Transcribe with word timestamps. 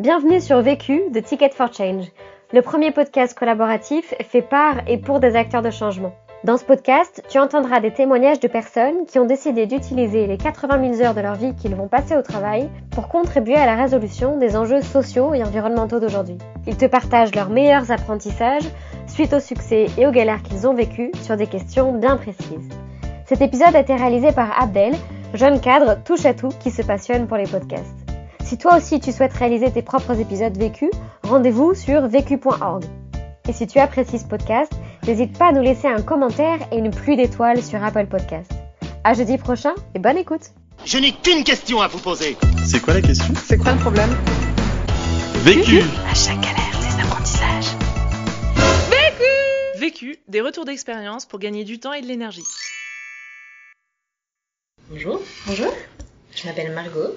Bienvenue 0.00 0.40
sur 0.40 0.62
Vécu 0.62 1.02
de 1.12 1.20
Ticket 1.20 1.50
for 1.50 1.70
Change, 1.74 2.06
le 2.54 2.62
premier 2.62 2.90
podcast 2.90 3.38
collaboratif 3.38 4.14
fait 4.30 4.40
par 4.40 4.76
et 4.88 4.96
pour 4.96 5.20
des 5.20 5.36
acteurs 5.36 5.60
de 5.60 5.68
changement. 5.68 6.14
Dans 6.42 6.56
ce 6.56 6.64
podcast, 6.64 7.22
tu 7.28 7.38
entendras 7.38 7.80
des 7.80 7.92
témoignages 7.92 8.40
de 8.40 8.48
personnes 8.48 9.04
qui 9.06 9.18
ont 9.18 9.26
décidé 9.26 9.66
d'utiliser 9.66 10.26
les 10.26 10.38
80 10.38 10.94
000 10.94 11.06
heures 11.06 11.14
de 11.14 11.20
leur 11.20 11.34
vie 11.34 11.54
qu'ils 11.54 11.74
vont 11.74 11.86
passer 11.86 12.16
au 12.16 12.22
travail 12.22 12.70
pour 12.92 13.08
contribuer 13.08 13.56
à 13.56 13.66
la 13.66 13.76
résolution 13.76 14.38
des 14.38 14.56
enjeux 14.56 14.80
sociaux 14.80 15.34
et 15.34 15.44
environnementaux 15.44 16.00
d'aujourd'hui. 16.00 16.38
Ils 16.66 16.78
te 16.78 16.86
partagent 16.86 17.34
leurs 17.34 17.50
meilleurs 17.50 17.92
apprentissages 17.92 18.70
suite 19.06 19.34
au 19.34 19.40
succès 19.40 19.88
et 19.98 20.06
aux 20.06 20.12
galères 20.12 20.42
qu'ils 20.42 20.66
ont 20.66 20.72
vécues 20.72 21.12
sur 21.20 21.36
des 21.36 21.46
questions 21.46 21.92
bien 21.92 22.16
précises. 22.16 22.70
Cet 23.26 23.42
épisode 23.42 23.76
a 23.76 23.80
été 23.80 23.94
réalisé 23.94 24.32
par 24.32 24.62
Abdel, 24.62 24.94
jeune 25.34 25.60
cadre 25.60 26.02
touche 26.02 26.24
à 26.24 26.32
tout 26.32 26.48
qui 26.58 26.70
se 26.70 26.80
passionne 26.80 27.26
pour 27.26 27.36
les 27.36 27.44
podcasts. 27.44 28.09
Si 28.50 28.58
toi 28.58 28.78
aussi 28.78 28.98
tu 28.98 29.12
souhaites 29.12 29.32
réaliser 29.32 29.70
tes 29.70 29.80
propres 29.80 30.18
épisodes 30.18 30.56
vécus, 30.56 30.90
rendez-vous 31.22 31.72
sur 31.72 32.08
vécu.org. 32.08 32.82
Et 33.48 33.52
si 33.52 33.68
tu 33.68 33.78
apprécies 33.78 34.18
ce 34.18 34.24
podcast, 34.24 34.72
n'hésite 35.06 35.38
pas 35.38 35.50
à 35.50 35.52
nous 35.52 35.62
laisser 35.62 35.86
un 35.86 36.02
commentaire 36.02 36.58
et 36.72 36.78
une 36.78 36.90
pluie 36.90 37.16
d'étoiles 37.16 37.62
sur 37.62 37.80
Apple 37.84 38.06
Podcasts. 38.06 38.50
À 39.04 39.14
jeudi 39.14 39.38
prochain 39.38 39.72
et 39.94 40.00
bonne 40.00 40.16
écoute. 40.16 40.50
Je 40.84 40.98
n'ai 40.98 41.12
qu'une 41.12 41.44
question 41.44 41.80
à 41.80 41.86
vous 41.86 42.00
poser. 42.00 42.36
C'est 42.64 42.80
quoi 42.82 42.94
la 42.94 43.02
question? 43.02 43.32
C'est 43.36 43.56
quoi 43.56 43.70
le 43.70 43.78
problème? 43.78 44.10
Vécu 45.44 45.82
À 46.10 46.14
chaque 46.14 46.40
galère, 46.40 46.76
des 46.80 47.00
apprentissages. 47.04 47.76
Vécu, 49.78 50.18
des 50.26 50.40
retours 50.40 50.64
d'expérience 50.64 51.24
pour 51.24 51.38
gagner 51.38 51.62
du 51.62 51.78
temps 51.78 51.92
et 51.92 52.02
de 52.02 52.06
l'énergie. 52.08 52.42
Bonjour, 54.88 55.20
Bonjour, 55.46 55.72
je 56.34 56.46
m'appelle 56.48 56.72
Margot. 56.72 57.14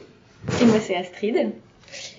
Et 0.61 0.65
moi 0.65 0.79
c'est 0.79 0.95
Astrid. 0.95 1.51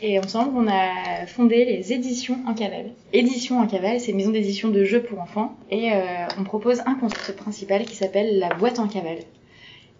Et 0.03 0.19
ensemble, 0.19 0.53
on 0.57 0.69
a 0.69 1.27
fondé 1.27 1.65
les 1.65 1.93
éditions 1.93 2.39
en 2.47 2.55
cavale. 2.55 2.93
Éditions 3.13 3.59
en 3.59 3.67
cavale, 3.67 3.99
c'est 3.99 4.13
une 4.13 4.19
maison 4.19 4.31
d'édition 4.31 4.69
de 4.69 4.85
jeux 4.85 5.03
pour 5.03 5.21
enfants. 5.21 5.57
Et 5.71 5.93
euh, 5.93 6.27
on 6.39 6.45
propose 6.45 6.81
un 6.87 6.95
concept 6.95 7.33
principal 7.37 7.85
qui 7.85 7.97
s'appelle 7.97 8.39
la 8.39 8.55
boîte 8.55 8.79
en 8.79 8.87
cavale. 8.87 9.19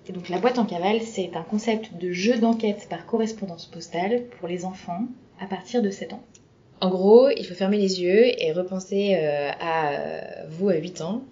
Et 0.07 0.13
donc 0.13 0.29
la 0.29 0.39
boîte 0.39 0.59
en 0.59 0.65
cavale, 0.65 1.01
c'est 1.01 1.35
un 1.35 1.43
concept 1.43 1.97
de 1.97 2.13
jeu 2.13 2.39
d'enquête 2.39 2.87
par 2.89 3.07
correspondance 3.07 3.67
postale 3.67 4.25
pour 4.39 4.49
les 4.49 4.65
enfants 4.65 5.07
à 5.41 5.47
partir 5.47 5.83
de 5.83 5.91
7 5.91 6.13
ans. 6.13 6.23
En 6.85 6.91
gros, 6.91 7.31
il 7.31 7.47
faut 7.47 7.55
fermer 7.55 7.79
les 7.79 8.03
yeux 8.03 8.27
et 8.43 8.53
repenser 8.53 9.17
euh, 9.17 9.49
à 9.59 9.93
euh, 9.93 10.21
vous 10.51 10.69
à 10.69 10.75
8 10.75 11.01
ans 11.01 11.23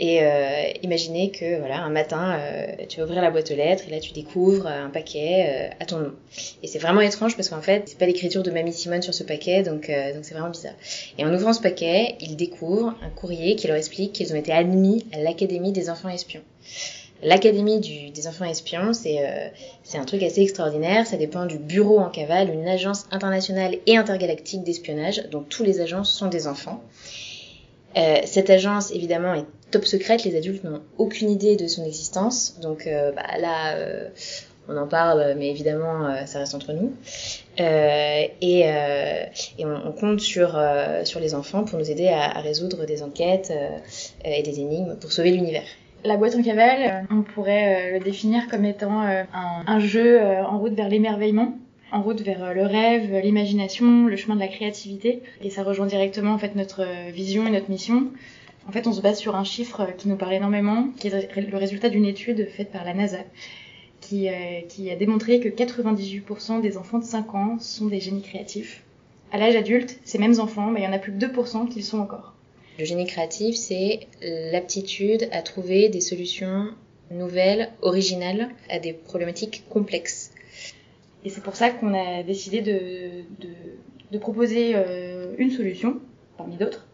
et 0.00 0.18
euh, 0.20 0.64
imaginer 0.82 1.30
que 1.30 1.60
voilà 1.60 1.78
un 1.78 1.90
matin 1.90 2.36
euh, 2.40 2.66
tu 2.88 2.98
vas 2.98 3.04
ouvrir 3.04 3.22
la 3.22 3.30
boîte 3.30 3.48
aux 3.52 3.54
lettres 3.54 3.84
et 3.86 3.92
là 3.92 4.00
tu 4.00 4.12
découvres 4.12 4.66
un 4.66 4.90
paquet 4.90 5.46
euh, 5.46 5.74
à 5.78 5.84
ton 5.84 5.98
nom. 6.00 6.12
Et 6.64 6.66
c'est 6.66 6.80
vraiment 6.80 7.02
étrange 7.02 7.36
parce 7.36 7.48
qu'en 7.50 7.62
fait 7.62 7.84
c'est 7.86 7.98
pas 7.98 8.06
l'écriture 8.06 8.42
de 8.42 8.50
Mamie 8.50 8.72
Simone 8.72 9.00
sur 9.00 9.14
ce 9.14 9.22
paquet 9.22 9.62
donc 9.62 9.90
euh, 9.90 10.12
donc 10.12 10.24
c'est 10.24 10.34
vraiment 10.34 10.50
bizarre. 10.50 10.74
Et 11.18 11.24
en 11.24 11.32
ouvrant 11.32 11.52
ce 11.52 11.60
paquet, 11.62 12.16
ils 12.18 12.34
découvrent 12.34 12.96
un 13.00 13.10
courrier 13.10 13.54
qui 13.54 13.68
leur 13.68 13.76
explique 13.76 14.12
qu'ils 14.12 14.32
ont 14.32 14.36
été 14.36 14.50
admis 14.50 15.06
à 15.12 15.20
l'Académie 15.20 15.70
des 15.70 15.88
enfants 15.88 16.08
espions. 16.08 16.42
L'Académie 17.22 17.80
des 18.14 18.26
enfants 18.28 18.44
espions, 18.44 18.92
c'est 18.92 19.18
euh, 19.20 19.48
un 19.94 20.04
truc 20.04 20.22
assez 20.22 20.42
extraordinaire. 20.42 21.06
Ça 21.06 21.16
dépend 21.16 21.46
du 21.46 21.58
Bureau 21.58 21.98
en 21.98 22.10
cavale, 22.10 22.50
une 22.50 22.68
agence 22.68 23.06
internationale 23.10 23.76
et 23.86 23.96
intergalactique 23.96 24.62
d'espionnage, 24.62 25.24
dont 25.30 25.42
tous 25.42 25.64
les 25.64 25.80
agents 25.80 26.04
sont 26.04 26.28
des 26.28 26.46
enfants. 26.46 26.82
Euh, 27.96 28.18
cette 28.24 28.50
agence, 28.50 28.90
évidemment, 28.90 29.32
est 29.34 29.46
top 29.70 29.86
secrète. 29.86 30.24
Les 30.24 30.36
adultes 30.36 30.62
n'ont 30.64 30.82
aucune 30.98 31.30
idée 31.30 31.56
de 31.56 31.66
son 31.66 31.84
existence. 31.84 32.60
Donc 32.60 32.86
euh, 32.86 33.12
bah, 33.12 33.38
là, 33.38 33.76
euh, 33.76 34.08
on 34.68 34.76
en 34.76 34.86
parle, 34.86 35.36
mais 35.38 35.48
évidemment, 35.48 36.06
euh, 36.06 36.26
ça 36.26 36.40
reste 36.40 36.54
entre 36.54 36.74
nous. 36.74 36.92
Euh, 37.58 38.26
et 38.42 38.64
euh, 38.66 39.24
et 39.58 39.64
on, 39.64 39.88
on 39.88 39.92
compte 39.92 40.20
sur, 40.20 40.56
euh, 40.58 41.04
sur 41.06 41.20
les 41.20 41.34
enfants 41.34 41.64
pour 41.64 41.78
nous 41.78 41.90
aider 41.90 42.08
à, 42.08 42.36
à 42.36 42.40
résoudre 42.40 42.84
des 42.84 43.02
enquêtes 43.02 43.52
et 44.24 44.42
des 44.42 44.60
énigmes 44.60 44.96
pour 45.00 45.10
sauver 45.10 45.30
l'univers. 45.30 45.64
La 46.06 46.16
boîte 46.16 46.36
en 46.36 46.42
cavale, 46.42 47.04
euh, 47.10 47.14
on 47.16 47.22
pourrait 47.22 47.90
euh, 47.90 47.98
le 47.98 48.04
définir 48.04 48.46
comme 48.46 48.64
étant 48.64 49.02
euh, 49.02 49.24
un, 49.34 49.80
jeu 49.80 50.20
en 50.22 50.56
route 50.60 50.72
vers 50.72 50.88
l'émerveillement, 50.88 51.58
en 51.90 52.00
route 52.00 52.20
vers 52.20 52.54
le 52.54 52.62
rêve, 52.62 53.12
l'imagination, 53.24 54.06
le 54.06 54.14
chemin 54.14 54.36
de 54.36 54.40
la 54.40 54.46
créativité. 54.46 55.22
Et 55.42 55.50
ça 55.50 55.64
rejoint 55.64 55.86
directement 55.86 56.32
en 56.32 56.38
fait 56.38 56.54
notre 56.54 56.86
vision 57.10 57.48
et 57.48 57.50
notre 57.50 57.70
mission. 57.70 58.12
En 58.68 58.72
fait, 58.72 58.86
on 58.86 58.92
se 58.92 59.00
base 59.00 59.18
sur 59.18 59.34
un 59.34 59.42
chiffre 59.42 59.88
qui 59.98 60.08
nous 60.08 60.14
parle 60.14 60.34
énormément, 60.34 60.88
qui 60.96 61.08
est 61.08 61.36
le 61.36 61.56
résultat 61.56 61.88
d'une 61.88 62.04
étude 62.04 62.48
faite 62.50 62.70
par 62.70 62.84
la 62.84 62.94
NASA, 62.94 63.18
qui, 64.00 64.28
a 64.28 64.96
démontré 64.96 65.40
que 65.40 65.48
98% 65.48 66.60
des 66.60 66.76
enfants 66.76 66.98
de 66.98 67.04
5 67.04 67.34
ans 67.34 67.56
sont 67.58 67.86
des 67.86 67.98
génies 67.98 68.22
créatifs. 68.22 68.84
À 69.32 69.38
l'âge 69.38 69.56
adulte, 69.56 69.98
ces 70.04 70.18
mêmes 70.18 70.38
enfants, 70.38 70.70
mais 70.70 70.82
il 70.82 70.84
y 70.84 70.88
en 70.88 70.92
a 70.92 70.98
plus 70.98 71.12
que 71.12 71.18
2% 71.18 71.68
qui 71.68 71.80
le 71.80 71.84
sont 71.84 71.98
encore. 71.98 72.35
Le 72.78 72.84
génie 72.84 73.06
créatif, 73.06 73.56
c'est 73.56 74.06
l'aptitude 74.20 75.28
à 75.32 75.42
trouver 75.42 75.88
des 75.88 76.00
solutions 76.00 76.68
nouvelles, 77.10 77.72
originales 77.82 78.50
à 78.68 78.78
des 78.78 78.92
problématiques 78.92 79.64
complexes. 79.70 80.32
Et 81.24 81.30
c'est 81.30 81.42
pour 81.42 81.56
ça 81.56 81.70
qu'on 81.70 81.94
a 81.94 82.22
décidé 82.22 82.60
de, 82.60 83.22
de, 83.40 83.48
de 84.12 84.18
proposer 84.18 84.72
euh, 84.74 85.34
une 85.38 85.50
solution, 85.50 86.00
parmi 86.36 86.56
d'autres, 86.56 86.86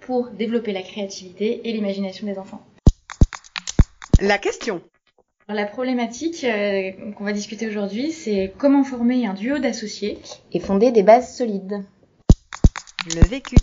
pour 0.00 0.28
développer 0.30 0.72
la 0.72 0.82
créativité 0.82 1.68
et 1.68 1.72
l'imagination 1.72 2.26
des 2.26 2.38
enfants. 2.38 2.62
La 4.20 4.38
question. 4.38 4.82
La 5.48 5.66
problématique 5.66 6.44
euh, 6.44 6.90
qu'on 7.16 7.24
va 7.24 7.32
discuter 7.32 7.68
aujourd'hui, 7.68 8.12
c'est 8.12 8.52
comment 8.58 8.82
former 8.82 9.26
un 9.26 9.34
duo 9.34 9.58
d'associés. 9.58 10.18
Et 10.52 10.60
fonder 10.60 10.90
des 10.90 11.02
bases 11.02 11.36
solides. 11.36 11.84
Le 13.14 13.20
vécu. 13.28 13.58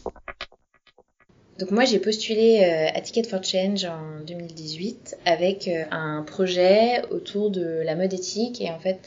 Donc 1.61 1.69
moi 1.69 1.85
j'ai 1.85 1.99
postulé 1.99 2.63
euh, 2.63 2.97
à 2.97 3.01
Ticket 3.01 3.21
for 3.21 3.43
Change 3.43 3.85
en 3.85 4.25
2018 4.25 5.17
avec 5.25 5.67
euh, 5.67 5.83
un 5.91 6.23
projet 6.23 7.03
autour 7.11 7.51
de 7.51 7.83
la 7.85 7.95
mode 7.95 8.11
éthique 8.13 8.59
et 8.61 8.71
en 8.71 8.79
fait 8.79 8.99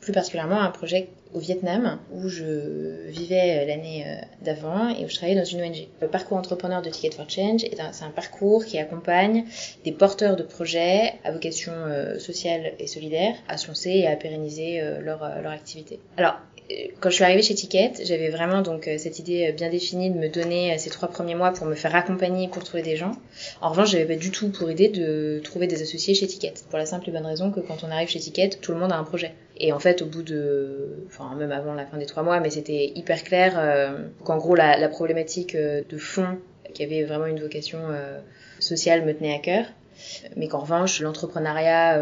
plus 0.00 0.12
particulièrement 0.12 0.60
un 0.60 0.70
projet 0.70 1.08
au 1.34 1.38
Vietnam 1.38 1.98
où 2.12 2.28
je 2.28 3.08
vivais 3.08 3.62
euh, 3.62 3.66
l'année 3.66 4.04
euh, 4.06 4.14
d'avant 4.42 4.88
et 4.88 5.04
où 5.04 5.08
je 5.08 5.14
travaillais 5.14 5.38
dans 5.38 5.44
une 5.44 5.62
ONG. 5.62 5.88
Le 6.00 6.08
parcours 6.08 6.36
entrepreneur 6.36 6.82
de 6.82 6.90
Ticket 6.90 7.14
for 7.14 7.28
Change 7.28 7.62
c'est 7.92 8.04
un 8.04 8.10
parcours 8.10 8.64
qui 8.64 8.78
accompagne 8.78 9.44
des 9.84 9.92
porteurs 9.92 10.36
de 10.36 10.42
projets 10.42 11.14
à 11.24 11.32
vocation 11.32 11.72
euh, 11.72 12.18
sociale 12.18 12.72
et 12.78 12.86
solidaire 12.86 13.34
à 13.48 13.56
se 13.56 13.68
lancer 13.68 13.90
et 13.90 14.06
à 14.06 14.16
pérenniser 14.16 14.82
leur, 15.00 15.20
leur 15.40 15.52
activité. 15.52 15.98
Alors 16.16 16.36
quand 17.00 17.10
je 17.10 17.16
suis 17.16 17.24
arrivée 17.24 17.42
chez 17.42 17.54
Ticket, 17.54 17.92
j'avais 18.04 18.30
vraiment 18.30 18.62
donc 18.62 18.88
cette 18.96 19.18
idée 19.18 19.52
bien 19.52 19.68
définie 19.68 20.10
de 20.10 20.18
me 20.18 20.28
donner 20.28 20.78
ces 20.78 20.90
trois 20.90 21.08
premiers 21.08 21.34
mois 21.34 21.52
pour 21.52 21.66
me 21.66 21.74
faire 21.74 21.94
accompagner 21.94 22.48
pour 22.48 22.62
trouver 22.64 22.82
des 22.82 22.96
gens. 22.96 23.12
En 23.60 23.70
revanche, 23.70 23.90
j'avais 23.90 24.06
pas 24.06 24.16
du 24.16 24.30
tout 24.30 24.48
pour 24.50 24.70
idée 24.70 24.88
de 24.88 25.40
trouver 25.44 25.66
des 25.66 25.82
associés 25.82 26.14
chez 26.14 26.26
Ticket. 26.26 26.54
Pour 26.70 26.78
la 26.78 26.86
simple 26.86 27.08
et 27.08 27.12
bonne 27.12 27.26
raison 27.26 27.50
que 27.50 27.60
quand 27.60 27.84
on 27.84 27.90
arrive 27.90 28.08
chez 28.08 28.20
Ticket, 28.20 28.50
tout 28.50 28.72
le 28.72 28.78
monde 28.78 28.92
a 28.92 28.96
un 28.96 29.04
projet. 29.04 29.34
Et 29.58 29.72
en 29.72 29.78
fait, 29.78 30.02
au 30.02 30.06
bout 30.06 30.22
de, 30.22 31.06
même 31.30 31.52
avant 31.52 31.74
la 31.74 31.86
fin 31.86 31.98
des 31.98 32.06
trois 32.06 32.22
mois, 32.22 32.40
mais 32.40 32.50
c'était 32.50 32.92
hyper 32.94 33.22
clair 33.22 33.54
euh, 33.56 34.08
qu'en 34.24 34.38
gros 34.38 34.54
la, 34.54 34.88
problématique 34.88 35.54
euh, 35.54 35.82
de 35.88 35.98
fond 35.98 36.38
qui 36.74 36.82
avait 36.82 37.04
vraiment 37.04 37.26
une 37.26 37.40
vocation 37.40 37.78
euh, 37.90 38.18
sociale 38.58 39.04
me 39.04 39.14
tenait 39.14 39.34
à 39.34 39.38
cœur. 39.38 39.66
Mais 40.36 40.48
qu'en 40.48 40.60
revanche 40.60 41.00
l'entrepreneuriat 41.00 42.00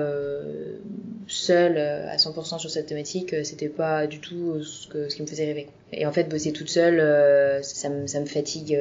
seul 1.26 1.76
à 1.76 2.16
100% 2.16 2.58
sur 2.58 2.70
cette 2.70 2.86
thématique 2.86 3.34
c'était 3.44 3.69
pas 3.69 4.06
du 4.06 4.20
tout 4.20 4.62
ce, 4.62 4.88
qui 4.88 5.22
me 5.22 5.26
faisait 5.26 5.44
rêver 5.44 5.69
et 5.92 6.06
en 6.06 6.12
fait 6.12 6.25
bosser 6.25 6.52
toute 6.52 6.70
seule 6.70 7.62
ça, 7.62 7.91
me, 7.91 8.26
fatigue 8.26 8.78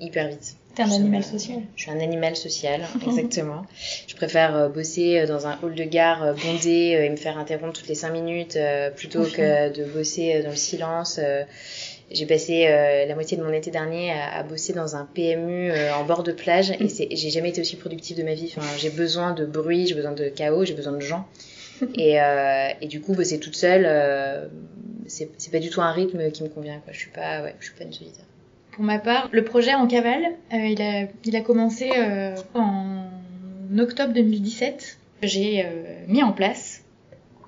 hyper 0.00 0.28
vite 0.28 0.56
C'est 0.86 0.92
un 0.92 0.96
animal 0.96 1.24
social. 1.24 1.62
je 1.76 1.82
suis 1.82 1.90
un 1.90 2.00
animal 2.00 2.36
social, 2.36 2.82
exactement. 3.06 3.66
je 4.06 4.14
préfère 4.14 4.56
euh, 4.56 4.68
bosser 4.68 5.18
euh, 5.18 5.26
dans 5.26 5.46
un 5.46 5.58
hall 5.62 5.74
de 5.74 5.84
gare 5.84 6.22
euh, 6.22 6.32
bondé 6.34 6.98
et 7.00 7.10
me 7.10 7.16
faire 7.16 7.38
interrompre 7.38 7.72
toutes 7.72 7.88
les 7.88 7.94
cinq 7.94 8.10
minutes 8.12 8.58
plutôt 8.96 9.24
que 9.24 9.72
de 9.72 9.84
bosser 9.84 10.42
dans 10.42 10.50
le 10.50 10.56
silence. 10.56 11.20
J'ai 12.10 12.24
passé 12.24 12.66
euh, 12.66 13.04
la 13.04 13.14
moitié 13.14 13.36
de 13.36 13.42
mon 13.42 13.52
été 13.52 13.70
dernier 13.70 14.12
à, 14.12 14.38
à 14.38 14.42
bosser 14.42 14.72
dans 14.72 14.96
un 14.96 15.04
PMU 15.04 15.70
euh, 15.70 15.92
en 15.94 16.04
bord 16.04 16.22
de 16.22 16.32
plage 16.32 16.70
et 16.70 16.88
j'ai 17.16 17.30
jamais 17.30 17.50
été 17.50 17.60
aussi 17.60 17.76
productive 17.76 18.16
de 18.16 18.22
ma 18.22 18.32
vie. 18.32 18.52
Enfin, 18.56 18.66
j'ai 18.78 18.88
besoin 18.88 19.34
de 19.34 19.44
bruit, 19.44 19.86
j'ai 19.86 19.94
besoin 19.94 20.12
de 20.12 20.28
chaos, 20.30 20.64
j'ai 20.64 20.74
besoin 20.74 20.92
de 20.92 21.00
gens. 21.00 21.26
Et, 21.94 22.20
euh, 22.20 22.70
et 22.80 22.88
du 22.88 23.00
coup, 23.00 23.14
bosser 23.14 23.38
toute 23.38 23.54
seule, 23.54 23.84
c'est 25.06 25.30
c'est 25.38 25.52
pas 25.52 25.60
du 25.60 25.70
tout 25.70 25.80
un 25.80 25.92
rythme 25.92 26.32
qui 26.32 26.42
me 26.42 26.48
convient. 26.48 26.80
Quoi. 26.80 26.92
Je 26.92 26.98
suis 26.98 27.10
pas, 27.10 27.40
ouais, 27.42 27.54
je 27.60 27.66
suis 27.66 27.74
pas 27.76 27.84
une 27.84 27.92
solitaire. 27.92 28.24
Pour 28.78 28.84
ma 28.84 29.00
part, 29.00 29.28
le 29.32 29.42
projet 29.42 29.74
en 29.74 29.88
cavale, 29.88 30.36
euh, 30.52 31.08
il, 31.24 31.34
a, 31.34 31.40
commencé 31.40 31.90
euh, 31.96 32.36
en 32.54 33.08
octobre 33.76 34.12
2017. 34.12 35.00
J'ai 35.24 35.64
euh, 35.64 36.04
mis 36.06 36.22
en 36.22 36.30
place 36.30 36.84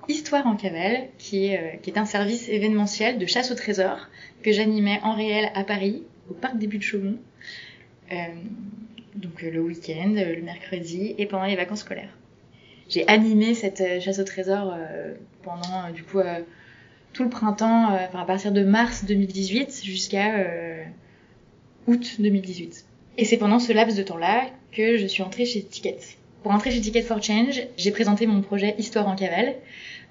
Histoire 0.09 0.45
en 0.45 0.57
cavale, 0.57 1.07
qui 1.17 1.45
est, 1.45 1.79
qui 1.83 1.89
est 1.89 1.97
un 1.97 2.03
service 2.03 2.49
événementiel 2.49 3.17
de 3.17 3.25
chasse 3.27 3.49
au 3.49 3.55
trésor 3.55 4.09
que 4.43 4.51
j'animais 4.51 4.99
en 5.03 5.15
réel 5.15 5.49
à 5.55 5.63
Paris, 5.63 6.03
au 6.29 6.33
parc 6.33 6.57
des 6.57 6.67
Buttes-Chaumont, 6.67 7.17
donc 9.15 9.41
le 9.41 9.61
week-end, 9.61 10.13
le 10.13 10.41
mercredi 10.41 11.15
et 11.17 11.27
pendant 11.27 11.45
les 11.45 11.55
vacances 11.55 11.79
scolaires. 11.79 12.11
J'ai 12.89 13.07
animé 13.07 13.53
cette 13.53 14.01
chasse 14.01 14.19
au 14.19 14.25
trésor 14.25 14.75
pendant 15.43 15.91
du 15.93 16.03
coup 16.03 16.19
tout 17.13 17.23
le 17.23 17.29
printemps, 17.29 17.93
enfin 17.93 18.19
à 18.19 18.25
partir 18.25 18.51
de 18.51 18.65
mars 18.65 19.05
2018 19.05 19.81
jusqu'à 19.85 20.45
août 21.87 22.15
2018. 22.19 22.85
Et 23.17 23.25
c'est 23.25 23.37
pendant 23.37 23.59
ce 23.59 23.73
laps 23.73 23.97
de 23.97 24.03
temps-là 24.03 24.45
que 24.71 24.97
je 24.97 25.05
suis 25.05 25.23
entrée 25.23 25.45
chez 25.45 25.63
Ticket. 25.63 25.97
Pour 26.43 26.51
entrer 26.51 26.71
chez 26.71 26.81
Ticket 26.81 27.01
for 27.01 27.21
Change, 27.21 27.61
j'ai 27.77 27.91
présenté 27.91 28.25
mon 28.25 28.41
projet 28.41 28.75
Histoire 28.77 29.07
en 29.07 29.15
cavale, 29.15 29.55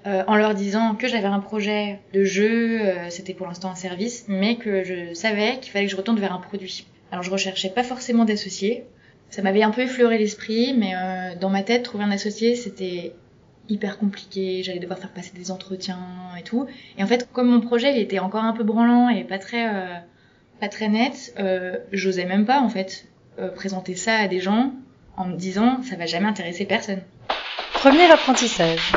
euh, 0.07 0.23
en 0.27 0.35
leur 0.35 0.55
disant 0.55 0.95
que 0.95 1.07
j'avais 1.07 1.27
un 1.27 1.39
projet 1.39 1.99
de 2.13 2.23
jeu, 2.23 2.81
euh, 2.81 3.09
c'était 3.09 3.33
pour 3.33 3.47
l'instant 3.47 3.69
un 3.69 3.75
service, 3.75 4.25
mais 4.27 4.55
que 4.55 4.83
je 4.83 5.13
savais 5.13 5.59
qu'il 5.59 5.71
fallait 5.71 5.85
que 5.85 5.91
je 5.91 5.97
retourne 5.97 6.19
vers 6.19 6.33
un 6.33 6.39
produit. 6.39 6.85
Alors 7.11 7.23
je 7.23 7.31
recherchais 7.31 7.69
pas 7.69 7.83
forcément 7.83 8.25
d'associé. 8.25 8.85
Ça 9.29 9.41
m'avait 9.41 9.63
un 9.63 9.71
peu 9.71 9.81
effleuré 9.81 10.17
l'esprit, 10.17 10.73
mais 10.77 10.93
euh, 10.95 11.35
dans 11.39 11.49
ma 11.49 11.63
tête, 11.63 11.83
trouver 11.83 12.03
un 12.03 12.11
associé, 12.11 12.55
c'était 12.55 13.13
hyper 13.69 13.97
compliqué. 13.97 14.63
J'allais 14.63 14.79
devoir 14.79 14.99
faire 14.99 15.11
passer 15.11 15.31
des 15.35 15.51
entretiens 15.51 15.99
et 16.37 16.43
tout. 16.43 16.67
Et 16.97 17.03
en 17.03 17.07
fait, 17.07 17.27
comme 17.31 17.49
mon 17.49 17.61
projet, 17.61 17.93
il 17.93 18.01
était 18.01 18.19
encore 18.19 18.43
un 18.43 18.53
peu 18.53 18.63
branlant 18.63 19.09
et 19.09 19.23
pas 19.23 19.39
très, 19.39 19.67
euh, 19.67 19.97
pas 20.61 20.69
très 20.69 20.89
net, 20.89 21.33
euh, 21.39 21.79
j'osais 21.91 22.25
même 22.25 22.45
pas 22.45 22.61
en 22.61 22.69
fait 22.69 23.07
euh, 23.39 23.49
présenter 23.49 23.95
ça 23.95 24.13
à 24.17 24.27
des 24.27 24.39
gens 24.39 24.71
en 25.17 25.25
me 25.25 25.35
disant 25.35 25.81
ça 25.81 25.95
va 25.95 26.05
jamais 26.05 26.27
intéresser 26.27 26.65
personne. 26.65 27.01
Premier 27.73 28.05
apprentissage. 28.11 28.93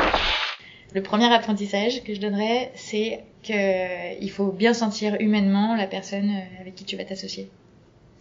Le 0.93 1.01
premier 1.01 1.33
apprentissage 1.33 2.03
que 2.03 2.13
je 2.13 2.21
donnerais, 2.21 2.71
c'est 2.75 3.23
qu'il 3.41 4.29
faut 4.29 4.51
bien 4.51 4.75
sentir 4.75 5.17
humainement 5.19 5.75
la 5.75 5.87
personne 5.87 6.29
euh, 6.29 6.61
avec 6.61 6.75
qui 6.75 6.85
tu 6.85 6.97
vas 6.97 7.03
t'associer. 7.03 7.49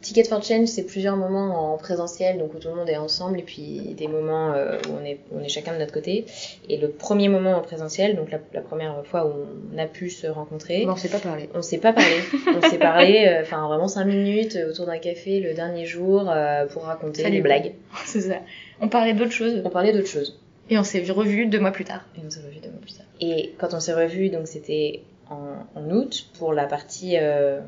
Ticket 0.05 0.25
for 0.25 0.43
Change, 0.43 0.69
c'est 0.69 0.85
plusieurs 0.85 1.17
moments 1.17 1.73
en 1.73 1.79
présentiel, 1.79 2.37
donc 2.39 2.53
où 2.55 2.59
tout 2.59 2.69
le 2.69 2.75
monde 2.75 2.91
est 2.91 2.99
ensemble, 2.99 3.39
et 3.39 3.43
puis 3.43 3.95
des 3.97 4.07
moments 4.07 4.53
euh, 4.53 4.77
où 4.87 4.93
on 5.01 5.05
est, 5.05 5.19
on 5.35 5.41
est 5.43 5.49
chacun 5.49 5.73
de 5.73 5.79
notre 5.79 5.95
côté. 5.95 6.27
Et 6.69 6.77
le 6.77 6.91
premier 6.91 7.29
moment 7.31 7.55
en 7.57 7.63
présentiel, 7.63 8.15
donc 8.15 8.31
la, 8.31 8.39
la 8.53 8.61
première 8.61 9.03
fois 9.07 9.27
où 9.27 9.33
on 9.75 9.79
a 9.79 9.87
pu 9.87 10.11
se 10.11 10.27
rencontrer, 10.27 10.85
on 10.87 10.95
s'est 10.95 11.09
pas 11.09 11.21
parlé. 11.21 11.49
on 11.55 11.63
s'est 11.63 11.79
pas 11.79 11.95
parlé. 11.95 12.17
on 12.55 12.61
s'est 12.69 12.77
parlé, 12.79 13.25
euh, 13.27 13.41
enfin 13.41 13.67
vraiment 13.67 13.89
cinq 13.89 14.05
minutes 14.05 14.59
autour 14.71 14.85
d'un 14.85 14.99
café 14.99 15.41
le 15.41 15.55
dernier 15.55 15.87
jour 15.87 16.31
euh, 16.31 16.67
pour 16.67 16.83
raconter 16.83 17.23
Salut. 17.23 17.37
des 17.37 17.43
blagues. 17.43 17.73
c'est 18.05 18.21
ça. 18.21 18.37
On 18.83 18.89
parlait 18.89 19.15
d'autre 19.15 19.33
chose 19.33 19.63
On 19.65 19.71
parlait 19.71 19.95
d'autre 19.95 20.09
chose. 20.09 20.39
et 20.69 20.77
on 20.77 20.85
s'est 20.85 21.01
revus 21.11 21.47
deux 21.47 21.61
mois 21.61 21.73
plus 21.73 21.85
tard. 21.85 22.05
Et 22.19 22.21
on 22.27 22.29
s'est 22.31 22.41
revus 22.47 22.61
deux 22.61 22.69
mois 22.71 22.81
plus 22.83 22.93
tard. 22.93 23.07
Et 23.23 23.55
quand 23.57 23.73
on 23.73 23.81
s'est 23.81 23.95
revus, 23.95 24.29
donc 24.29 24.49
c'était 24.49 25.01
en, 25.31 25.81
en 25.81 25.91
août 25.91 26.27
pour 26.39 26.53
la 26.53 26.67
partie 26.67 27.15
euh, 27.19 27.61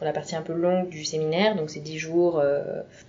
pour 0.00 0.06
la 0.06 0.14
partie 0.14 0.34
un 0.34 0.40
peu 0.40 0.54
longue 0.54 0.88
du 0.88 1.04
séminaire, 1.04 1.56
donc 1.56 1.68
c'est 1.68 1.80
10 1.80 1.98
jours. 1.98 2.38
euh, 2.38 2.62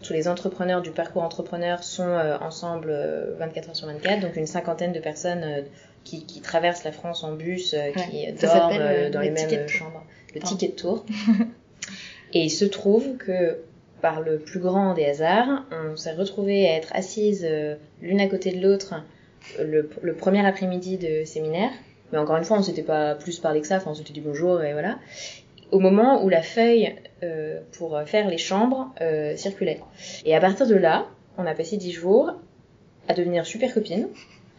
tous 0.03 0.11
les 0.11 0.27
entrepreneurs 0.27 0.81
du 0.81 0.91
parcours 0.91 1.23
entrepreneur 1.23 1.85
sont 1.85 2.03
euh, 2.03 2.37
ensemble 2.41 2.89
euh, 2.89 3.33
24 3.39 3.69
heures 3.69 3.75
sur 3.77 3.87
24, 3.87 4.19
donc 4.19 4.35
une 4.35 4.45
cinquantaine 4.45 4.91
de 4.91 4.99
personnes 4.99 5.43
euh, 5.45 5.61
qui, 6.03 6.25
qui 6.25 6.41
traversent 6.41 6.83
la 6.83 6.91
France 6.91 7.23
en 7.23 7.31
bus, 7.31 7.73
euh, 7.75 7.91
qui 7.93 8.29
dorment 8.33 8.73
euh, 8.73 9.07
euh, 9.07 9.09
dans 9.09 9.19
le 9.19 9.25
les 9.25 9.31
mêmes 9.31 9.47
ticket 9.47 9.61
de 9.63 9.67
tour. 9.67 9.77
chambres. 9.77 10.03
Le 10.35 10.41
Pardon. 10.41 10.55
ticket 10.57 10.67
de 10.73 10.77
tour. 10.77 11.05
Et 12.33 12.41
il 12.41 12.49
se 12.49 12.65
trouve 12.65 13.15
que 13.17 13.59
par 14.01 14.19
le 14.19 14.39
plus 14.39 14.59
grand 14.59 14.93
des 14.93 15.05
hasards, 15.05 15.63
on 15.71 15.95
s'est 15.95 16.11
retrouvés 16.13 16.67
à 16.67 16.75
être 16.75 16.89
assises 16.93 17.45
euh, 17.49 17.75
l'une 18.01 18.19
à 18.19 18.27
côté 18.27 18.51
de 18.51 18.61
l'autre 18.61 18.95
euh, 19.59 19.63
le, 19.63 19.89
le 20.01 20.13
premier 20.13 20.45
après-midi 20.45 20.97
de 20.97 21.23
séminaire. 21.23 21.69
Mais 22.11 22.17
encore 22.17 22.35
une 22.35 22.43
fois, 22.43 22.57
on 22.57 22.63
s'était 22.63 22.81
pas 22.83 23.15
plus 23.15 23.39
parlé 23.39 23.61
que 23.61 23.67
ça, 23.67 23.77
enfin 23.77 23.91
on 23.91 23.93
s'était 23.93 24.11
dit 24.11 24.19
bonjour 24.19 24.61
et 24.61 24.73
voilà. 24.73 24.99
Au 25.71 25.79
moment 25.79 26.23
où 26.23 26.29
la 26.29 26.41
feuille 26.41 26.93
euh, 27.23 27.59
pour 27.77 27.99
faire 28.05 28.27
les 28.27 28.37
chambres 28.37 28.93
euh, 29.01 29.35
circulait. 29.35 29.79
Et 30.25 30.35
à 30.35 30.39
partir 30.39 30.67
de 30.67 30.75
là, 30.75 31.05
on 31.37 31.45
a 31.45 31.53
passé 31.53 31.77
dix 31.77 31.91
jours 31.91 32.33
à 33.07 33.13
devenir 33.13 33.45
super 33.45 33.73
copines, 33.73 34.07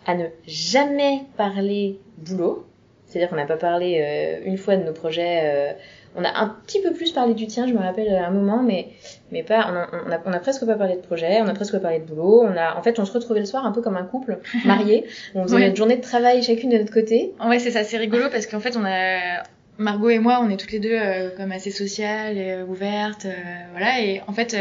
à 0.06 0.14
ne 0.14 0.24
jamais 0.46 1.20
parler 1.36 1.98
boulot. 2.18 2.66
C'est-à-dire 3.06 3.28
qu'on 3.28 3.36
n'a 3.36 3.44
pas 3.46 3.58
parlé 3.58 4.00
euh, 4.02 4.40
une 4.46 4.56
fois 4.56 4.76
de 4.76 4.84
nos 4.84 4.92
projets. 4.92 5.40
euh, 5.44 5.72
on 6.16 6.24
a 6.24 6.30
un 6.38 6.48
petit 6.66 6.80
peu 6.82 6.92
plus 6.92 7.10
parlé 7.12 7.32
du 7.34 7.46
tien, 7.46 7.66
je 7.66 7.72
me 7.72 7.78
rappelle 7.78 8.08
à 8.14 8.26
un 8.26 8.30
moment, 8.30 8.62
mais 8.62 8.88
mais 9.32 9.42
pas. 9.42 9.66
On 9.70 9.74
a, 9.76 9.88
on 10.06 10.12
a, 10.12 10.20
on 10.26 10.32
a 10.32 10.38
presque 10.40 10.64
pas 10.66 10.74
parlé 10.76 10.96
de 10.96 11.00
projet, 11.00 11.40
on 11.42 11.46
a 11.46 11.54
presque 11.54 11.72
pas 11.72 11.80
parlé 11.80 11.98
de 12.00 12.04
boulot. 12.04 12.42
On 12.42 12.56
a, 12.56 12.76
en 12.76 12.82
fait, 12.82 12.98
on 12.98 13.04
se 13.04 13.12
retrouvait 13.12 13.40
le 13.40 13.46
soir 13.46 13.64
un 13.66 13.72
peu 13.72 13.80
comme 13.82 13.96
un 13.96 14.04
couple 14.04 14.38
marié. 14.64 15.04
on 15.34 15.42
faisait 15.44 15.56
Ouais. 15.56 15.64
notre 15.66 15.76
journée 15.76 15.96
de 15.96 16.02
travail 16.02 16.42
chacune 16.42 16.70
de 16.70 16.78
notre 16.78 16.92
côté. 16.92 17.32
Ouais, 17.46 17.58
c'est 17.58 17.70
ça, 17.70 17.82
c'est 17.84 17.96
rigolo 17.98 18.24
parce 18.30 18.46
qu'en 18.46 18.60
fait, 18.60 18.76
on 18.76 18.84
a 18.84 19.42
Margot 19.82 20.08
et 20.08 20.19
moi, 20.19 20.40
on 20.43 20.50
est 20.50 20.56
toutes 20.56 20.73
les 20.73 20.79
deux 20.79 20.94
euh, 20.94 21.31
comme 21.37 21.52
assez 21.52 21.70
sociales 21.70 22.38
et 22.38 22.52
euh, 22.52 22.64
ouvertes, 22.64 23.26
euh, 23.26 23.32
voilà. 23.73 24.00
Et 24.00 24.20
en 24.26 24.32
fait, 24.32 24.56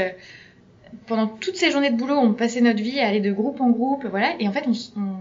pendant 1.07 1.27
toutes 1.27 1.55
ces 1.55 1.71
journées 1.71 1.91
de 1.91 1.97
boulot, 1.97 2.15
on 2.15 2.33
passait 2.33 2.61
notre 2.61 2.81
vie 2.81 2.99
à 2.99 3.07
aller 3.07 3.21
de 3.21 3.31
groupe 3.31 3.61
en 3.61 3.69
groupe, 3.69 4.05
voilà. 4.05 4.33
Et 4.39 4.47
en 4.47 4.51
fait, 4.51 4.63
on, 4.67 4.71
on 4.99 5.15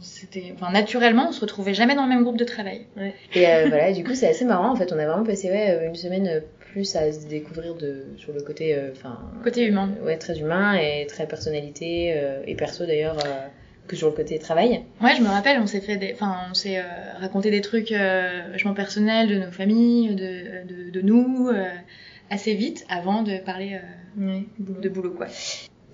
c'était, 0.00 0.52
enfin, 0.54 0.70
naturellement, 0.70 1.28
on 1.28 1.32
se 1.32 1.40
retrouvait 1.40 1.74
jamais 1.74 1.94
dans 1.94 2.02
le 2.02 2.10
même 2.10 2.22
groupe 2.22 2.36
de 2.36 2.44
travail. 2.44 2.86
Et 3.34 3.44
voilà, 3.68 3.92
du 3.92 4.04
coup, 4.04 4.14
c'est 4.14 4.28
assez 4.28 4.44
marrant. 4.44 4.70
En 4.70 4.76
fait, 4.76 4.92
on 4.92 4.98
a 4.98 5.06
vraiment 5.06 5.24
passé 5.24 5.50
ouais, 5.50 5.86
une 5.86 5.94
semaine 5.94 6.42
plus 6.72 6.94
à 6.96 7.10
se 7.10 7.26
découvrir 7.26 7.74
de, 7.74 8.04
sur 8.18 8.34
le 8.34 8.42
côté, 8.42 8.78
enfin, 8.92 9.18
Côté 9.42 9.64
humain. 9.64 9.90
ouais, 10.04 10.18
très 10.18 10.38
humain 10.38 10.74
et 10.74 11.06
très 11.06 11.26
personnalité 11.26 12.14
et 12.46 12.54
perso 12.54 12.84
d'ailleurs 12.84 13.16
que 13.86 13.96
sur 13.96 14.08
le 14.08 14.14
côté 14.14 14.38
travail. 14.38 14.82
Ouais, 15.00 15.14
je 15.16 15.22
me 15.22 15.28
rappelle, 15.28 15.58
on 15.60 15.66
s'est 15.66 15.80
fait 15.80 15.96
des, 15.96 16.12
enfin, 16.12 16.36
on 16.50 16.54
s'est 16.54 16.78
euh, 16.78 16.82
raconté 17.18 17.50
des 17.50 17.60
trucs 17.60 17.92
euh, 17.92 18.42
vachement 18.50 18.74
personnels 18.74 19.28
de 19.28 19.36
nos 19.36 19.50
familles, 19.50 20.14
de, 20.14 20.66
de, 20.66 20.90
de 20.90 21.00
nous, 21.00 21.48
euh, 21.48 21.64
assez 22.30 22.54
vite 22.54 22.84
avant 22.88 23.22
de 23.22 23.38
parler 23.38 23.80
de 24.16 24.88
boulot, 24.88 25.12
quoi. 25.12 25.26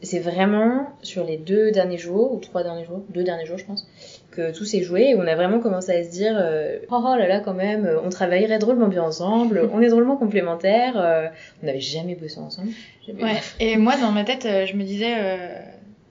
C'est 0.04 0.18
vraiment 0.18 0.88
sur 1.02 1.24
les 1.24 1.36
deux 1.36 1.70
derniers 1.70 1.98
jours 1.98 2.34
ou 2.34 2.40
trois 2.40 2.64
derniers 2.64 2.84
jours, 2.84 3.04
deux 3.10 3.22
derniers 3.22 3.46
jours 3.46 3.58
je 3.58 3.64
pense, 3.64 3.88
que 4.32 4.52
tout 4.52 4.64
s'est 4.64 4.82
joué 4.82 5.10
et 5.10 5.14
on 5.14 5.20
a 5.20 5.36
vraiment 5.36 5.60
commencé 5.60 5.92
à 5.92 6.02
se 6.02 6.10
dire 6.10 6.34
euh, 6.36 6.78
oh, 6.90 7.04
oh 7.06 7.16
là 7.16 7.28
là 7.28 7.38
quand 7.38 7.54
même, 7.54 7.88
on 8.04 8.08
travaillerait 8.08 8.58
drôlement 8.58 8.88
bien 8.88 9.04
ensemble, 9.04 9.70
on 9.72 9.80
est 9.80 9.90
drôlement 9.90 10.16
complémentaires, 10.16 10.94
euh, 10.96 11.28
on 11.62 11.66
n'avait 11.66 11.80
jamais 11.80 12.16
bossé 12.16 12.40
ensemble. 12.40 12.70
Jamais. 13.06 13.22
Ouais. 13.22 13.40
Et 13.60 13.76
moi, 13.76 13.96
dans 13.96 14.10
ma 14.10 14.24
tête, 14.24 14.42
je 14.42 14.74
me 14.74 14.82
disais, 14.82 15.14
euh, 15.16 15.60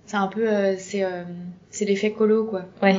c'est 0.05 0.17
un 0.17 0.27
peu, 0.27 0.47
c'est, 0.77 1.03
c'est 1.71 1.85
l'effet 1.85 2.11
colo, 2.11 2.45
quoi. 2.45 2.65
Ouais. 2.83 2.95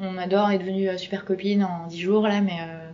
On, 0.00 0.06
on 0.14 0.18
adore 0.18 0.50
être 0.50 0.60
devenue 0.60 0.88
euh, 0.88 0.96
super 0.96 1.24
copine 1.24 1.62
en 1.64 1.86
10 1.86 2.00
jours 2.00 2.26
là, 2.26 2.40
mais 2.40 2.58
euh, 2.60 2.88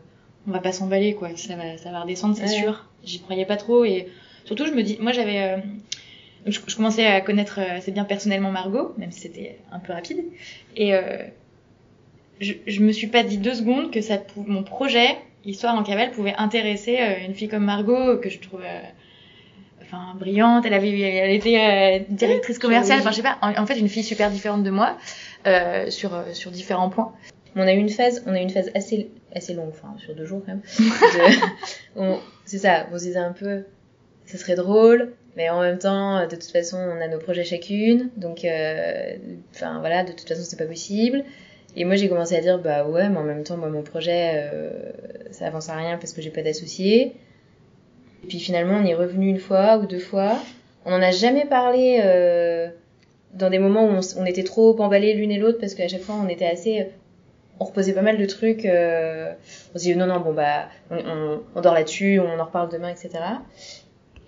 on 0.46 0.50
va 0.50 0.58
pas 0.60 0.72
s'emballer, 0.72 1.14
quoi. 1.14 1.30
Ça 1.36 1.54
va, 1.56 1.76
ça 1.76 1.90
va 1.92 2.00
redescendre, 2.02 2.34
c'est 2.36 2.42
Ouais. 2.42 2.48
sûr. 2.48 2.86
J'y 3.04 3.20
croyais 3.20 3.44
pas 3.46 3.56
trop 3.56 3.84
et 3.84 4.08
surtout, 4.44 4.66
je 4.66 4.72
me 4.72 4.82
dis, 4.82 4.96
moi, 5.00 5.12
j'avais, 5.12 5.40
euh, 5.42 5.58
je, 6.46 6.58
je 6.66 6.76
commençais 6.76 7.06
à 7.06 7.20
connaître 7.20 7.60
euh, 7.60 7.76
assez 7.76 7.92
bien 7.92 8.04
personnellement 8.04 8.50
Margot, 8.50 8.94
même 8.98 9.12
si 9.12 9.20
c'était 9.20 9.58
un 9.70 9.78
peu 9.78 9.92
rapide, 9.92 10.24
et 10.76 10.94
euh, 10.94 11.18
je, 12.40 12.54
je 12.66 12.80
me 12.80 12.92
suis 12.92 13.06
pas 13.08 13.22
dit 13.22 13.38
deux 13.38 13.54
secondes 13.54 13.90
que 13.90 14.00
ça, 14.00 14.18
mon 14.36 14.62
projet, 14.62 15.16
Histoire 15.44 15.76
en 15.76 15.82
cavale, 15.84 16.10
pouvait 16.10 16.34
intéresser 16.36 16.98
une 17.26 17.32
fille 17.32 17.48
comme 17.48 17.64
Margot 17.64 18.18
que 18.18 18.28
je 18.28 18.38
trouve 18.40 18.60
euh, 18.62 18.80
enfin 19.90 20.14
brillante. 20.18 20.64
Elle 20.66 20.74
avait 20.74 20.98
elle 21.00 21.30
était 21.30 22.00
euh, 22.00 22.04
directrice 22.08 22.58
commerciale. 22.58 23.00
Enfin 23.00 23.10
je 23.10 23.16
sais 23.16 23.22
pas. 23.22 23.38
En, 23.42 23.62
en 23.62 23.66
fait 23.66 23.78
une 23.78 23.88
fille 23.88 24.04
super 24.04 24.30
différente 24.30 24.62
de 24.62 24.70
moi 24.70 24.96
euh, 25.46 25.90
sur 25.90 26.14
euh, 26.14 26.32
sur 26.32 26.50
différents 26.50 26.90
points. 26.90 27.12
On 27.56 27.62
a 27.62 27.72
eu 27.72 27.78
une 27.78 27.88
phase, 27.88 28.22
on 28.26 28.34
a 28.34 28.38
eu 28.38 28.42
une 28.42 28.50
phase 28.50 28.70
assez 28.74 29.10
assez 29.34 29.54
longue, 29.54 29.70
enfin 29.70 29.94
sur 29.98 30.14
deux 30.14 30.26
jours 30.26 30.42
quand 30.46 30.52
même. 30.52 32.14
c'est 32.44 32.58
ça, 32.58 32.86
on 32.92 32.98
se 32.98 33.04
disait 33.04 33.18
un 33.18 33.32
peu, 33.32 33.64
ça 34.26 34.38
serait 34.38 34.54
drôle, 34.54 35.12
mais 35.36 35.50
en 35.50 35.60
même 35.60 35.78
temps, 35.78 36.26
de 36.26 36.34
toute 36.34 36.50
façon, 36.50 36.76
on 36.76 37.00
a 37.00 37.08
nos 37.08 37.18
projets 37.18 37.44
chacune, 37.44 38.10
donc, 38.16 38.44
euh, 38.44 39.16
enfin 39.54 39.78
voilà, 39.80 40.04
de 40.04 40.12
toute 40.12 40.28
façon, 40.28 40.42
c'est 40.44 40.56
pas 40.58 40.66
possible. 40.66 41.24
Et 41.76 41.84
moi, 41.84 41.96
j'ai 41.96 42.08
commencé 42.08 42.34
à 42.34 42.40
dire, 42.40 42.58
bah 42.58 42.84
ouais, 42.86 43.08
mais 43.08 43.18
en 43.18 43.22
même 43.22 43.44
temps, 43.44 43.56
moi, 43.56 43.68
mon 43.68 43.82
projet, 43.82 44.50
euh, 44.52 44.70
ça 45.30 45.46
avance 45.46 45.68
à 45.68 45.76
rien 45.76 45.96
parce 45.98 46.12
que 46.12 46.22
j'ai 46.22 46.30
pas 46.30 46.42
d'associé. 46.42 47.14
Et 48.24 48.26
puis 48.26 48.38
finalement, 48.38 48.74
on 48.74 48.84
est 48.84 48.94
revenu 48.94 49.28
une 49.28 49.38
fois 49.38 49.78
ou 49.78 49.86
deux 49.86 49.98
fois. 49.98 50.38
On 50.84 50.92
en 50.92 51.02
a 51.02 51.10
jamais 51.10 51.44
parlé 51.44 52.00
euh, 52.02 52.68
dans 53.34 53.50
des 53.50 53.58
moments 53.58 53.84
où 53.86 54.00
on, 54.16 54.24
était 54.26 54.44
trop 54.44 54.78
emballés 54.80 55.14
l'une 55.14 55.30
et 55.30 55.38
l'autre 55.38 55.58
parce 55.60 55.74
qu'à 55.74 55.88
chaque 55.88 56.02
fois, 56.02 56.16
on 56.24 56.28
était 56.28 56.46
assez 56.46 56.88
on 57.60 57.64
reposait 57.64 57.92
pas 57.92 58.02
mal 58.02 58.18
de 58.18 58.26
trucs. 58.26 58.64
euh, 58.64 59.32
on 59.74 59.78
se 59.78 59.82
dit 59.84 59.96
non, 59.96 60.06
non, 60.06 60.20
bon, 60.20 60.32
bah, 60.32 60.68
on, 60.90 60.96
on, 60.98 61.40
on 61.56 61.60
dort 61.60 61.74
là-dessus, 61.74 62.20
on 62.20 62.38
en 62.38 62.44
reparle 62.44 62.70
demain, 62.70 62.88
etc. 62.88 63.10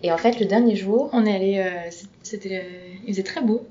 Et 0.02 0.10
en 0.10 0.18
fait, 0.18 0.40
le 0.40 0.46
dernier 0.46 0.74
jour, 0.76 1.10
on 1.12 1.24
est 1.26 1.34
allé 1.34 1.58
euh, 1.58 1.90
c'était 2.22 2.56
euh, 2.56 2.94
il 3.06 3.12
faisait 3.12 3.22
très 3.22 3.40
beau 3.42 3.66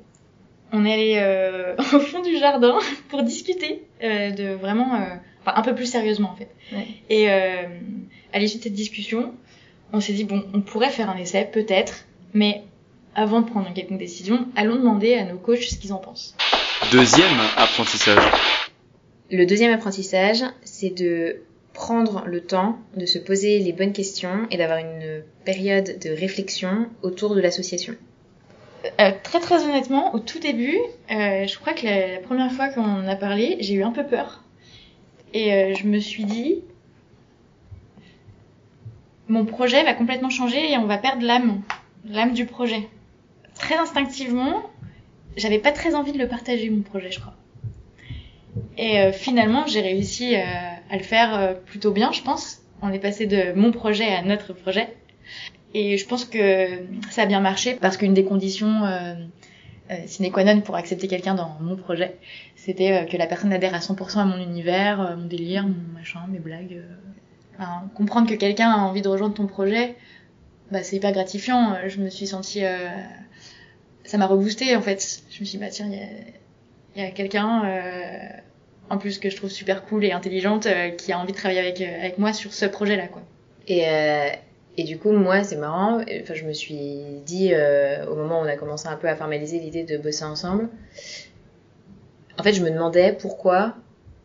on 0.72 0.86
est 0.86 0.94
allé 0.94 1.16
euh, 1.18 1.76
au 1.94 2.00
fond 2.00 2.22
du 2.22 2.38
jardin 2.38 2.78
pour 3.10 3.24
discuter 3.24 3.84
euh, 4.04 4.30
de 4.32 4.50
vraiment 4.54 4.94
euh, 4.96 5.00
enfin 5.42 5.54
un 5.56 5.62
peu 5.64 5.74
plus 5.74 5.88
sérieusement 5.88 6.30
en 6.32 6.36
fait 6.36 6.50
Ouais. 6.72 6.86
et 7.10 7.32
euh, 7.32 7.64
à 8.32 8.38
l'issue 8.38 8.60
de 8.60 8.64
cette 8.64 8.74
discussion 8.74 9.34
on 9.94 10.00
s'est 10.00 10.14
dit 10.14 10.24
bon 10.24 10.44
on 10.54 10.62
pourrait 10.62 10.90
faire 10.90 11.10
un 11.10 11.18
essai 11.18 11.50
peut-être 11.52 12.06
mais 12.34 12.64
avant 13.16 13.42
de 13.42 13.50
prendre 13.50 13.68
une 13.68 13.74
quelconque 13.74 14.00
décision 14.00 14.48
allons 14.56 14.76
demander 14.76 15.16
à 15.16 15.26
nos 15.26 15.38
coachs 15.38 15.64
ce 15.64 15.76
qu'ils 15.76 15.94
en 15.94 15.98
pensent 15.98 16.36
Deuxième 16.92 17.38
apprentissage. 17.58 18.24
le 19.30 19.46
deuxième 19.46 19.74
apprentissage, 19.74 20.44
c'est 20.64 20.90
de 20.90 21.42
prendre 21.74 22.24
le 22.26 22.42
temps 22.42 22.80
de 22.96 23.06
se 23.06 23.20
poser 23.20 23.60
les 23.60 23.74
bonnes 23.74 23.94
questions 23.94 24.48
et 24.50 24.58
d'avoir 24.58 24.80
une 24.80 25.24
période 25.46 26.00
de 26.00 26.10
réflexion 26.10 26.88
autour 27.04 27.36
de 27.36 27.42
l'association. 27.42 27.96
Euh, 29.00 29.12
très 29.24 29.40
très 29.40 29.64
honnêtement, 29.66 30.16
au 30.16 30.20
tout 30.20 30.40
début, 30.40 30.78
euh, 31.12 31.46
je 31.46 31.60
crois 31.60 31.74
que 31.74 31.86
la, 31.86 32.14
la 32.14 32.20
première 32.20 32.52
fois 32.52 32.70
qu'on 32.70 32.82
en 32.82 33.08
a 33.08 33.16
parlé, 33.16 33.58
j'ai 33.60 33.76
eu 33.76 33.84
un 33.84 33.92
peu 33.92 34.06
peur. 34.06 34.44
Et 35.34 35.54
euh, 35.54 35.76
je 35.76 35.86
me 35.86 36.00
suis 36.00 36.24
dit, 36.24 36.64
mon 39.30 39.46
projet 39.46 39.84
va 39.84 39.94
complètement 39.94 40.30
changer 40.30 40.72
et 40.72 40.78
on 40.78 40.86
va 40.86 40.98
perdre 40.98 41.26
l'âme, 41.26 41.62
l'âme 42.04 42.34
du 42.34 42.46
projet. 42.46 42.88
Très 43.54 43.76
instinctivement, 43.76 44.64
j'avais 45.38 45.60
pas 45.60 45.72
très 45.72 45.96
envie 45.96 46.12
de 46.12 46.18
le 46.18 46.28
partager 46.28 46.70
mon 46.70 46.82
projet, 46.82 47.12
je 47.12 47.20
crois. 47.20 47.36
Et 48.78 49.00
euh, 49.00 49.12
finalement, 49.12 49.68
j'ai 49.68 49.82
réussi 49.82 50.36
euh, 50.36 50.42
à 50.90 50.98
le 50.98 51.04
faire 51.04 51.36
euh, 51.36 51.54
plutôt 51.54 51.92
bien, 51.92 52.12
je 52.12 52.22
pense. 52.22 52.62
On 52.82 52.92
est 52.92 53.00
passé 53.00 53.28
de 53.28 53.54
mon 53.54 53.72
projet 53.72 54.08
à 54.08 54.24
notre 54.24 54.54
projet. 54.54 54.88
Et 55.76 55.98
je 55.98 56.08
pense 56.08 56.26
que 56.26 56.68
ça 57.12 57.24
a 57.24 57.26
bien 57.28 57.42
marché 57.42 57.78
parce 57.80 57.98
qu'une 57.98 58.16
des 58.16 58.24
conditions 58.24 58.82
sine 60.08 60.32
qua 60.32 60.44
non 60.44 60.62
pour 60.62 60.76
accepter 60.76 61.08
quelqu'un 61.08 61.36
dans 61.36 61.58
mon 61.62 61.76
projet, 61.76 62.16
c'était 62.56 63.06
que 63.06 63.18
la 63.18 63.28
personne 63.28 63.54
adhère 63.54 63.76
à 63.76 63.80
100% 63.80 64.18
à 64.18 64.26
mon 64.26 64.42
univers, 64.42 65.16
mon 65.16 65.28
délire, 65.28 65.68
mon 65.68 65.94
machin, 65.94 66.22
mes 66.28 66.40
blagues. 66.40 66.82
Comprendre 67.96 68.30
que 68.30 68.36
quelqu'un 68.36 68.70
a 68.70 68.78
envie 68.78 69.02
de 69.02 69.08
rejoindre 69.08 69.34
ton 69.34 69.48
projet, 69.48 69.96
bah, 70.72 70.84
c'est 70.84 70.96
hyper 70.96 71.12
gratifiant. 71.12 71.76
Je 71.88 72.00
me 72.00 72.10
suis 72.10 72.28
sentie... 72.28 72.64
euh, 72.64 72.90
ça 74.04 74.18
m'a 74.18 74.28
reboosté 74.28 74.76
en 74.76 74.82
fait. 74.82 75.22
Je 75.30 75.42
me 75.42 75.46
suis 75.46 75.58
dit, 75.58 75.64
bah 75.64 75.70
tiens, 75.70 75.90
il 76.96 77.02
y 77.02 77.06
a, 77.06 77.12
quelqu'un, 77.12 77.64
euh, 77.66 78.40
en 78.90 78.98
plus 78.98 79.20
que 79.20 79.30
je 79.30 79.36
trouve 79.36 79.50
super 79.50 79.86
cool 79.86 80.06
et 80.06 80.12
intelligente, 80.12 80.66
euh, 80.66 80.90
qui 80.90 81.12
a 81.12 81.20
envie 81.20 81.32
de 81.32 81.38
travailler 81.38 81.60
avec, 81.60 82.18
moi 82.18 82.34
sur 82.34 82.54
ce 82.54 82.66
projet-là. 82.66 83.08
quoi. 83.08 83.22
Et, 83.68 83.86
et 84.78 84.84
du 84.84 84.98
coup, 84.98 85.12
moi, 85.12 85.44
c'est 85.44 85.58
marrant. 85.58 86.02
Enfin, 86.22 86.34
je 86.34 86.46
me 86.46 86.54
suis 86.54 87.22
dit, 87.26 87.54
au 88.10 88.16
moment 88.16 88.40
où 88.40 88.44
on 88.44 88.48
a 88.48 88.56
commencé 88.56 88.88
un 88.88 88.96
peu 88.96 89.08
à 89.08 89.16
formaliser 89.16 89.60
l'idée 89.60 89.84
de 89.84 89.98
bosser 89.98 90.24
ensemble, 90.24 90.70
en 92.40 92.44
fait, 92.44 92.54
je 92.54 92.64
me 92.64 92.72
demandais 92.72 93.14
pourquoi 93.14 93.76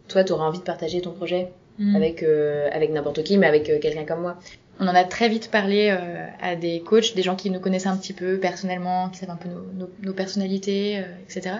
toi, 0.08 0.22
t'aurais 0.22 0.44
envie 0.44 0.58
de 0.58 0.64
partager 0.64 1.00
ton 1.00 1.12
projet 1.12 1.50
Mm. 1.78 1.96
avec, 1.96 2.22
euh, 2.22 2.68
avec 2.72 2.90
n'importe 2.92 3.22
qui, 3.24 3.36
mais 3.36 3.46
avec 3.46 3.68
euh, 3.68 3.78
quelqu'un 3.80 4.04
comme 4.04 4.22
moi. 4.22 4.38
On 4.80 4.86
en 4.86 4.94
a 4.94 5.04
très 5.04 5.28
vite 5.28 5.50
parlé 5.50 5.90
euh, 5.90 6.26
à 6.40 6.56
des 6.56 6.80
coachs, 6.80 7.14
des 7.14 7.22
gens 7.22 7.36
qui 7.36 7.50
nous 7.50 7.60
connaissaient 7.60 7.88
un 7.88 7.96
petit 7.96 8.12
peu 8.12 8.38
personnellement, 8.38 9.08
qui 9.08 9.18
savent 9.18 9.30
un 9.30 9.36
peu 9.36 9.48
nos, 9.48 9.86
nos, 9.86 9.90
nos 10.02 10.12
personnalités, 10.12 10.98
euh, 10.98 11.02
etc. 11.28 11.56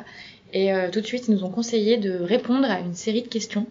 Et 0.53 0.73
euh, 0.73 0.89
tout 0.91 1.01
de 1.01 1.07
suite, 1.07 1.27
ils 1.29 1.35
nous 1.35 1.45
ont 1.45 1.51
conseillé 1.51 1.97
de 1.97 2.17
répondre 2.17 2.71
à 2.71 2.79
une 2.79 2.95
série 2.95 3.23
de 3.23 3.29
questions, 3.29 3.67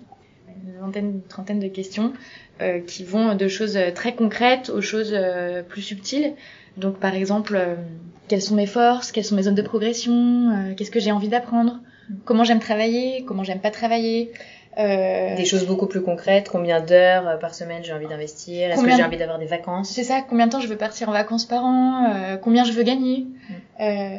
une 0.66 0.80
vingtaine, 0.82 1.12
une 1.12 1.22
trentaine 1.22 1.60
de 1.60 1.68
questions, 1.68 2.14
euh, 2.62 2.80
qui 2.82 3.04
vont 3.04 3.36
de 3.36 3.48
choses 3.48 3.78
très 3.96 4.16
concrètes 4.16 4.70
aux 4.70 4.82
choses 4.82 5.12
euh, 5.14 5.64
plus 5.64 5.82
subtiles. 5.82 6.34
Donc, 6.78 6.98
par 6.98 7.16
exemple, 7.16 7.56
euh, 7.56 7.76
quelles 8.28 8.42
sont 8.42 8.56
mes 8.56 8.66
forces, 8.66 9.12
quelles 9.12 9.26
sont 9.26 9.36
mes 9.36 9.44
zones 9.44 9.56
de 9.56 9.62
progression, 9.62 10.50
euh, 10.50 10.74
qu'est-ce 10.76 10.92
que 10.92 11.00
j'ai 11.00 11.12
envie 11.12 11.28
d'apprendre, 11.28 11.80
comment 12.26 12.44
j'aime 12.44 12.60
travailler, 12.60 13.24
comment 13.28 13.44
j'aime 13.44 13.60
pas 13.60 13.72
travailler. 13.72 14.32
Euh, 14.80 15.36
Des 15.36 15.46
choses 15.46 15.66
beaucoup 15.68 15.86
plus 15.88 16.02
concrètes, 16.02 16.50
combien 16.50 16.82
d'heures 16.82 17.28
euh, 17.28 17.38
par 17.38 17.54
semaine 17.54 17.84
j'ai 17.84 17.94
envie 17.94 18.08
d'investir, 18.08 18.72
est-ce 18.72 18.84
que 18.84 18.90
j'ai 18.90 19.04
envie 19.04 19.18
d'avoir 19.18 19.38
des 19.38 19.46
vacances? 19.46 19.90
C'est 19.90 20.04
ça, 20.04 20.22
combien 20.28 20.48
de 20.48 20.52
temps 20.52 20.60
je 20.62 20.68
veux 20.68 20.78
partir 20.78 21.10
en 21.10 21.12
vacances 21.12 21.46
par 21.46 21.64
an, 21.64 22.12
euh, 22.12 22.38
combien 22.38 22.64
je 22.64 22.72
veux 22.72 22.82
gagner, 22.84 23.28
euh, 23.80 24.18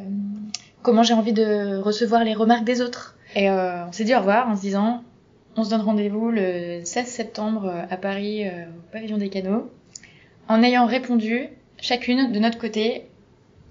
comment 0.83 1.03
j'ai 1.03 1.15
envie 1.15 1.33
de 1.33 1.79
recevoir 1.79 2.23
les 2.25 2.35
remarques 2.35 2.65
des 2.65 2.81
autres? 2.81 3.17
Et 3.35 3.51
euh, 3.51 3.85
on 3.89 3.93
s'est 3.93 4.05
dit 4.05 4.15
au 4.15 4.19
revoir 4.19 4.49
en 4.49 4.55
se 4.55 4.61
disant, 4.61 5.03
on 5.57 5.65
se 5.65 5.71
donne 5.71 5.81
rendez-vous 5.83 6.31
le 6.31 6.81
16 6.85 7.07
septembre 7.07 7.67
euh, 7.67 7.83
à 7.91 7.97
Paris, 7.97 8.47
euh, 8.47 8.51
au 8.67 8.93
pavillon 8.93 9.19
des 9.19 9.31
canaux, 9.31 9.71
en 10.49 10.63
ayant 10.63 10.87
répondu 10.87 11.49
chacune 11.81 12.31
de 12.31 12.39
notre 12.39 12.59
côté 12.59 13.07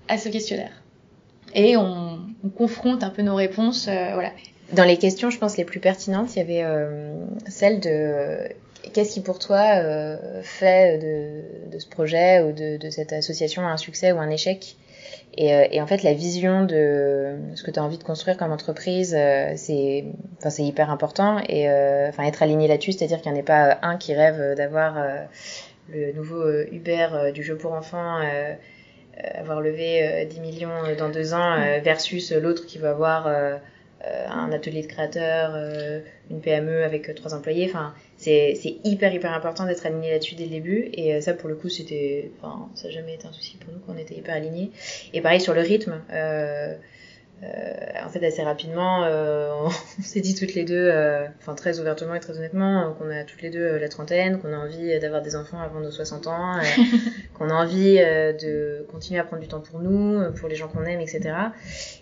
à 0.10 0.18
ce 0.18 0.28
questionnaire. 0.28 0.82
Et 1.54 1.78
on, 1.78 2.20
on 2.44 2.50
confronte 2.50 3.04
un 3.04 3.10
peu 3.10 3.22
nos 3.22 3.36
réponses, 3.36 3.88
euh, 3.88 4.10
voilà. 4.14 4.32
Dans 4.74 4.84
les 4.84 4.98
questions, 4.98 5.30
je 5.30 5.38
pense, 5.38 5.58
les 5.58 5.66
plus 5.66 5.80
pertinentes, 5.80 6.36
il 6.36 6.40
y 6.40 6.42
avait 6.42 6.64
euh, 6.64 7.14
celle 7.48 7.80
de 7.80 7.90
euh, 7.92 8.48
qu'est-ce 8.94 9.14
qui 9.14 9.22
pour 9.22 9.40
toi 9.40 9.78
euh, 9.78 10.42
fait 10.44 10.98
de, 10.98 11.70
de 11.72 11.80
ce 11.80 11.88
projet 11.88 12.42
ou 12.42 12.52
de, 12.52 12.78
de 12.78 12.90
cette 12.90 13.14
association 13.14 13.66
un 13.68 13.78
succès 13.78 14.12
ou 14.12 14.20
un 14.20 14.30
échec? 14.30 14.78
Et, 15.36 15.54
euh, 15.54 15.66
et 15.72 15.82
en 15.82 15.88
fait, 15.88 16.04
la 16.04 16.14
vision 16.14 16.64
de 16.66 17.36
ce 17.56 17.64
que 17.64 17.72
tu 17.72 17.80
as 17.80 17.84
envie 17.84 17.98
de 17.98 18.04
construire 18.04 18.38
comme 18.38 18.52
entreprise, 18.52 19.16
euh, 19.18 19.54
c'est 19.56 20.06
enfin, 20.38 20.50
c'est 20.50 20.64
hyper 20.64 20.90
important. 20.92 21.40
Et 21.50 21.70
euh, 21.70 22.10
enfin, 22.10 22.24
être 22.24 22.44
aligné 22.44 22.68
là-dessus, 22.68 22.94
c'est-à-dire 22.94 23.22
qu'il 23.22 23.32
n'y 23.32 23.38
en 23.38 23.42
ait 23.42 23.44
pas 23.44 23.80
un 23.82 23.98
qui 23.98 24.14
rêve 24.14 24.56
d'avoir 24.56 25.04
le 25.90 26.14
nouveau 26.14 26.44
Uber 26.72 27.32
du 27.34 27.44
jeu 27.44 27.58
pour 27.58 27.74
enfants, 27.74 28.22
avoir 29.36 29.62
levé 29.62 30.04
euh, 30.04 30.26
10 30.26 30.40
millions 30.40 30.96
dans 30.98 31.10
deux 31.10 31.34
ans, 31.34 31.54
euh, 31.54 31.80
versus 31.84 32.32
l'autre 32.32 32.66
qui 32.66 32.78
va 32.78 32.92
avoir 32.92 33.28
un 34.04 34.52
atelier 34.52 34.82
de 34.82 34.88
créateur, 34.88 35.54
euh, 35.56 36.00
une 36.30 36.42
PME 36.42 36.84
avec 36.84 37.10
euh, 37.10 37.14
trois 37.14 37.34
employés. 37.34 37.66
Enfin, 37.70 37.94
c'est 38.18 38.58
hyper 38.84 39.14
hyper 39.14 39.34
important 39.34 39.66
d'être 39.66 39.86
aligné 39.86 40.12
là-dessus 40.12 40.36
dès 40.36 40.46
le 40.46 40.50
début. 40.50 40.90
Et 40.94 41.14
euh, 41.16 41.22
ça, 41.22 41.34
pour 41.34 41.50
le 41.50 41.56
coup, 41.56 41.70
c'était, 41.70 42.32
enfin, 42.42 42.70
ça 42.76 42.88
n'a 42.88 42.94
jamais 42.94 43.16
été 43.16 43.28
un 43.28 43.34
souci 43.34 43.58
pour 43.58 43.74
nous 43.74 43.80
qu'on 43.80 43.98
était 43.98 44.16
hyper 44.16 44.36
alignés. 44.36 44.72
Et 45.14 45.22
pareil 45.22 45.42
sur 45.42 45.54
le 45.54 45.62
rythme. 45.62 46.02
Euh, 47.42 47.48
en 48.06 48.10
fait, 48.10 48.26
assez 48.26 48.42
rapidement, 48.42 49.04
euh, 49.04 49.52
on 49.66 50.02
s'est 50.02 50.22
dit 50.22 50.36
toutes 50.36 50.54
les 50.54 50.64
deux, 50.64 50.76
euh, 50.76 51.28
enfin 51.40 51.56
très 51.56 51.80
ouvertement 51.80 52.16
et 52.16 52.20
très 52.20 52.38
honnêtement, 52.38 52.94
qu'on 52.94 53.10
a 53.10 53.24
toutes 53.24 53.42
les 53.42 53.50
deux 53.50 53.78
la 53.78 53.90
trentaine, 53.90 54.40
qu'on 54.40 54.54
a 54.54 54.58
envie 54.58 54.98
d'avoir 55.00 55.22
des 55.22 55.36
enfants 55.36 55.60
avant 55.60 55.80
nos 55.82 55.92
60 55.92 56.28
ans, 56.28 56.60
qu'on 57.34 57.50
a 57.50 57.54
envie 57.54 57.96
de 57.98 58.86
continuer 58.92 59.20
à 59.20 59.24
prendre 59.24 59.42
du 59.42 59.48
temps 59.48 59.60
pour 59.60 59.80
nous, 59.80 60.32
pour 60.34 60.48
les 60.48 60.56
gens 60.56 60.68
qu'on 60.68 60.86
aime, 60.86 61.02
etc. 61.02 61.34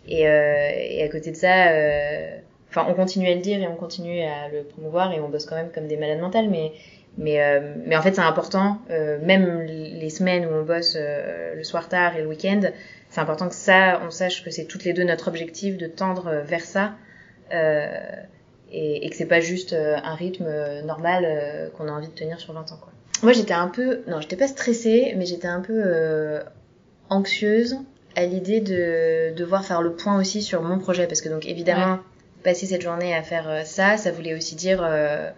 Et, 0.08 0.28
euh, 0.28 0.70
et 0.76 1.04
à 1.04 1.10
côté 1.10 1.32
de 1.32 1.36
ça, 1.36 1.70
euh, 1.70 2.38
enfin, 2.70 2.86
on 2.90 2.94
continue 2.94 3.28
à 3.28 3.36
le 3.36 3.42
dire 3.42 3.62
et 3.62 3.68
on 3.68 3.76
continue 3.76 4.22
à 4.22 4.50
le 4.50 4.64
promouvoir 4.64 5.12
et 5.14 5.20
on 5.20 5.30
bosse 5.30 5.46
quand 5.46 5.56
même 5.56 5.72
comme 5.72 5.88
des 5.88 5.98
malades 5.98 6.20
mentales, 6.20 6.50
mais 6.50 6.74
mais, 7.18 7.42
euh, 7.42 7.76
mais 7.86 7.96
en 7.98 8.02
fait, 8.02 8.14
c'est 8.14 8.22
important, 8.22 8.80
euh, 8.90 9.20
même 9.24 9.62
les 9.62 10.10
semaines 10.10 10.46
où 10.46 10.50
on 10.50 10.64
bosse 10.64 10.96
euh, 10.98 11.56
le 11.56 11.64
soir 11.64 11.90
tard 11.90 12.16
et 12.16 12.22
le 12.22 12.28
week-end, 12.28 12.62
c'est 13.10 13.20
important 13.20 13.50
que 13.50 13.56
ça, 13.56 14.02
on 14.06 14.10
sache 14.10 14.44
que 14.44 14.50
c'est 14.50 14.66
toutes 14.66 14.86
les 14.86 14.94
deux 14.94 15.04
notre 15.04 15.28
objectif 15.28 15.78
de 15.78 15.88
tendre 15.88 16.28
euh, 16.28 16.42
vers 16.42 16.64
ça 16.64 16.94
euh, 17.54 17.88
et, 18.72 19.06
et 19.06 19.10
que 19.10 19.16
c'est 19.16 19.26
pas 19.26 19.42
juste 19.42 19.74
euh, 19.74 19.98
un 20.02 20.16
rythme 20.16 20.50
normal 20.86 21.26
euh, 21.28 21.70
qu'on 21.72 21.90
a 21.90 21.92
envie 21.92 22.08
de 22.08 22.14
tenir 22.14 22.40
sur 22.40 22.54
20 22.54 22.72
ans. 22.72 22.78
Quoi. 22.80 22.94
Moi, 23.24 23.34
j'étais 23.34 23.54
un 23.54 23.68
peu, 23.68 24.02
non, 24.08 24.22
j'étais 24.22 24.38
pas 24.38 24.48
stressée, 24.48 25.14
mais 25.18 25.26
j'étais 25.26 25.50
un 25.50 25.60
peu 25.60 25.84
euh, 25.86 26.42
anxieuse 27.10 27.78
à 28.16 28.26
l'idée 28.26 28.62
de 28.62 29.34
devoir 29.36 29.66
faire 29.66 29.82
le 29.82 29.94
point 29.94 30.20
aussi 30.20 30.42
sur 30.42 30.62
mon 30.62 30.80
projet 30.80 31.08
parce 31.08 31.22
que 31.22 31.30
donc 31.30 31.46
évidemment 31.46 32.00
passer 32.44 32.66
cette 32.66 32.82
journée 32.82 33.16
à 33.16 33.24
faire 33.24 33.66
ça, 33.66 33.96
ça 33.96 34.12
voulait 34.12 34.36
aussi 34.36 34.56
dire 34.56 34.82
euh, 34.84 35.30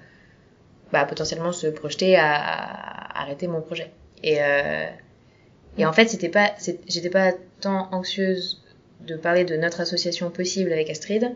bah, 0.94 1.06
potentiellement 1.06 1.52
se 1.52 1.68
projeter 1.68 2.16
à, 2.16 3.20
arrêter 3.20 3.48
mon 3.48 3.62
projet. 3.62 3.92
Et, 4.22 4.38
euh, 4.42 4.86
et 5.78 5.86
en 5.86 5.92
fait, 5.92 6.08
c'était 6.08 6.30
pas, 6.30 6.52
j'étais 6.88 7.10
pas 7.10 7.34
tant 7.60 7.90
anxieuse 7.92 8.64
de 9.02 9.16
parler 9.16 9.44
de 9.44 9.58
notre 9.58 9.82
association 9.82 10.30
possible 10.30 10.72
avec 10.72 10.90
Astrid 10.92 11.36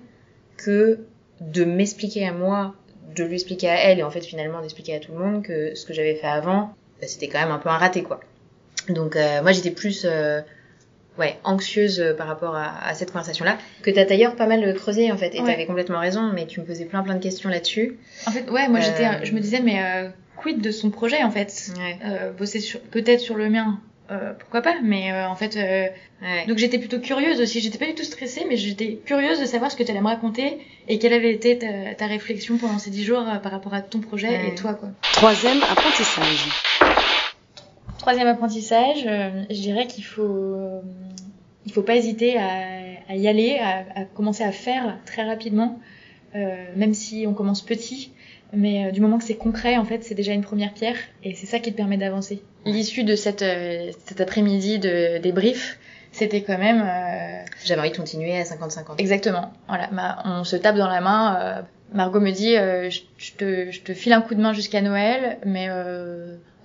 que 0.57 0.99
de 1.41 1.65
m'expliquer 1.65 2.27
à 2.27 2.31
moi, 2.31 2.75
de 3.15 3.23
lui 3.23 3.33
expliquer 3.33 3.69
à 3.69 3.75
elle 3.81 3.99
et 3.99 4.03
en 4.03 4.11
fait 4.11 4.21
finalement 4.21 4.61
d'expliquer 4.61 4.95
à 4.95 4.99
tout 4.99 5.11
le 5.11 5.17
monde 5.17 5.43
que 5.43 5.75
ce 5.75 5.85
que 5.85 5.93
j'avais 5.93 6.15
fait 6.15 6.27
avant, 6.27 6.73
bah, 7.01 7.07
c'était 7.07 7.27
quand 7.27 7.39
même 7.39 7.51
un 7.51 7.57
peu 7.57 7.69
un 7.69 7.77
raté 7.77 8.03
quoi. 8.03 8.19
Donc 8.89 9.15
euh, 9.15 9.41
moi 9.41 9.51
j'étais 9.51 9.71
plus 9.71 10.05
euh, 10.05 10.41
ouais 11.17 11.37
anxieuse 11.43 11.99
euh, 11.99 12.13
par 12.13 12.27
rapport 12.27 12.55
à, 12.55 12.85
à 12.85 12.93
cette 12.93 13.11
conversation 13.11 13.45
là 13.45 13.57
que 13.81 13.89
t'as 13.91 14.05
d'ailleurs 14.05 14.35
pas 14.35 14.45
mal 14.47 14.73
creusé 14.75 15.11
en 15.11 15.17
fait 15.17 15.33
et 15.35 15.41
Ouais. 15.41 15.51
t'avais 15.51 15.65
complètement 15.65 15.99
raison 15.99 16.31
mais 16.33 16.45
tu 16.47 16.59
me 16.59 16.65
posais 16.65 16.85
plein 16.85 17.03
plein 17.03 17.15
de 17.15 17.21
questions 17.23 17.49
là-dessus. 17.49 17.97
En 18.25 18.31
fait, 18.31 18.49
ouais, 18.49 18.67
moi 18.67 18.79
Euh, 18.79 18.83
j'étais, 18.83 19.25
je 19.25 19.31
me 19.33 19.39
disais, 19.39 19.59
mais 19.61 19.81
euh, 19.83 20.09
quid 20.37 20.61
de 20.61 20.71
son 20.71 20.89
projet 20.89 21.23
en 21.23 21.31
fait? 21.31 21.71
Ouais. 21.77 21.97
euh, 22.05 22.31
Bosser 22.31 22.59
sur, 22.59 22.79
peut-être 22.81 23.19
sur 23.19 23.35
le 23.35 23.49
mien, 23.49 23.79
euh, 24.11 24.33
pourquoi 24.39 24.61
pas 24.61 24.75
Mais 24.83 25.11
euh, 25.11 25.27
en 25.27 25.35
fait, 25.35 25.55
euh, 25.57 25.87
ouais. 26.21 26.45
donc 26.47 26.57
j'étais 26.59 26.77
plutôt 26.79 26.99
curieuse 26.99 27.41
aussi. 27.41 27.59
J'étais 27.59 27.77
pas 27.77 27.85
du 27.87 27.95
tout 27.95 28.03
stressée, 28.03 28.45
mais 28.47 28.55
j'étais 28.55 28.99
curieuse 29.05 29.39
de 29.39 29.45
savoir 29.45 29.71
ce 29.71 29.75
que 29.75 29.83
tu 29.83 29.91
allais 29.91 30.01
me 30.01 30.07
raconter 30.07 30.59
et 30.87 30.99
quelle 30.99 31.13
avait 31.13 31.31
été 31.33 31.57
ta, 31.57 31.93
ta 31.97 32.05
réflexion 32.07 32.57
pendant 32.57 32.77
ces 32.79 32.89
dix 32.91 33.03
jours 33.03 33.25
euh, 33.27 33.37
par 33.39 33.51
rapport 33.51 33.73
à 33.73 33.81
ton 33.81 33.99
projet 33.99 34.29
Ouais. 34.29 34.49
et 34.49 34.55
toi 34.55 34.73
quoi. 34.75 34.89
Troisième 35.13 35.61
apprentissage. 35.63 36.47
Troisième 38.07 38.29
apprentissage, 38.29 39.03
euh, 39.05 39.43
je 39.49 39.59
dirais 39.59 39.85
qu'il 39.85 40.05
faut, 40.05 40.23
euh, 40.23 40.79
il 41.65 41.73
faut 41.73 41.81
pas 41.81 41.97
hésiter 41.97 42.37
à, 42.37 42.47
à 43.09 43.15
y 43.17 43.27
aller, 43.27 43.59
à, 43.59 43.79
à 43.99 44.05
commencer 44.05 44.45
à 44.45 44.53
faire 44.53 44.97
très 45.05 45.23
rapidement, 45.23 45.77
euh, 46.33 46.55
même 46.77 46.93
si 46.93 47.25
on 47.27 47.33
commence 47.33 47.61
petit. 47.61 48.13
Mais 48.53 48.85
euh, 48.85 48.91
du 48.91 49.01
moment 49.01 49.17
que 49.17 49.25
c'est 49.25 49.35
concret, 49.35 49.75
en 49.75 49.83
fait, 49.83 50.05
c'est 50.05 50.15
déjà 50.15 50.31
une 50.31 50.41
première 50.41 50.73
pierre, 50.73 50.95
et 51.25 51.33
c'est 51.35 51.47
ça 51.47 51.59
qui 51.59 51.73
te 51.73 51.75
permet 51.75 51.97
d'avancer. 51.97 52.41
L'issue 52.63 53.03
de 53.03 53.17
cette, 53.17 53.43
cet 54.05 54.21
après-midi 54.21 54.79
de 54.79 55.17
débrief, 55.17 55.77
c'était 56.13 56.43
quand 56.43 56.57
même 56.57 56.81
euh, 56.81 57.43
J'avais 57.65 57.81
envie 57.81 57.91
de 57.91 57.97
continuer 57.97 58.37
à 58.39 58.43
50-50. 58.43 58.99
Exactement. 58.99 59.51
Voilà, 59.67 59.89
on 60.23 60.45
se 60.45 60.55
tape 60.55 60.77
dans 60.77 60.87
la 60.87 61.01
main. 61.01 61.37
euh, 61.41 61.61
Margot 61.93 62.21
me 62.21 62.31
dit, 62.31 62.55
euh, 62.55 62.89
je, 62.89 63.31
te, 63.33 63.69
je 63.69 63.81
te 63.81 63.93
file 63.93 64.13
un 64.13 64.21
coup 64.21 64.33
de 64.33 64.41
main 64.41 64.53
jusqu'à 64.53 64.81
Noël, 64.81 65.39
mais 65.45 65.67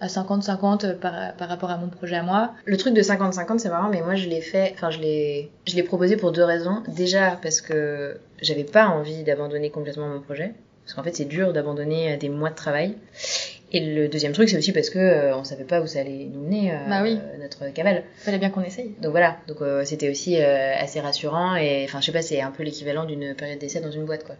à 0.02 0.08
50-50 0.08 0.96
par, 0.98 1.34
par 1.36 1.48
rapport 1.48 1.70
à 1.70 1.76
mon 1.78 1.88
projet 1.88 2.16
à 2.16 2.22
moi. 2.24 2.52
Le 2.64 2.76
truc 2.76 2.92
de 2.92 3.02
50-50, 3.02 3.58
c'est 3.58 3.68
marrant, 3.68 3.88
mais 3.88 4.00
moi 4.02 4.16
je 4.16 4.28
l'ai 4.28 4.40
fait, 4.40 4.72
enfin 4.74 4.90
je 4.90 4.98
l'ai, 4.98 5.50
je 5.66 5.76
l'ai 5.76 5.84
proposé 5.84 6.16
pour 6.16 6.32
deux 6.32 6.42
raisons. 6.44 6.82
Déjà 6.88 7.38
parce 7.40 7.60
que 7.60 8.18
j'avais 8.40 8.64
pas 8.64 8.86
envie 8.88 9.22
d'abandonner 9.22 9.70
complètement 9.70 10.08
mon 10.08 10.20
projet, 10.20 10.54
parce 10.84 10.94
qu'en 10.94 11.04
fait 11.04 11.14
c'est 11.14 11.24
dur 11.24 11.52
d'abandonner 11.52 12.16
des 12.16 12.28
mois 12.28 12.50
de 12.50 12.56
travail. 12.56 12.96
Et 13.74 13.80
le 13.94 14.08
deuxième 14.08 14.32
truc, 14.32 14.50
c'est 14.50 14.58
aussi 14.58 14.72
parce 14.72 14.90
que 14.90 14.98
euh, 14.98 15.34
on 15.36 15.44
savait 15.44 15.64
pas 15.64 15.80
où 15.80 15.86
ça 15.86 16.00
allait 16.00 16.28
nous 16.30 16.40
mener, 16.42 16.72
euh, 16.72 16.76
Bah 16.90 17.00
oui. 17.02 17.18
notre 17.40 17.72
cavale. 17.72 18.02
Fallait 18.16 18.36
bien 18.38 18.50
qu'on 18.50 18.60
essaye. 18.60 18.94
Donc 19.00 19.12
voilà, 19.12 19.38
donc 19.48 19.62
euh, 19.62 19.82
c'était 19.86 20.10
aussi 20.10 20.36
euh, 20.42 20.74
assez 20.78 21.00
rassurant 21.00 21.56
et 21.56 21.84
enfin 21.88 22.00
je 22.00 22.06
sais 22.06 22.12
pas, 22.12 22.20
c'est 22.20 22.42
un 22.42 22.50
peu 22.50 22.64
l'équivalent 22.64 23.04
d'une 23.06 23.34
période 23.34 23.58
d'essai 23.58 23.80
dans 23.80 23.90
une 23.90 24.04
boîte 24.04 24.24
quoi. 24.24 24.34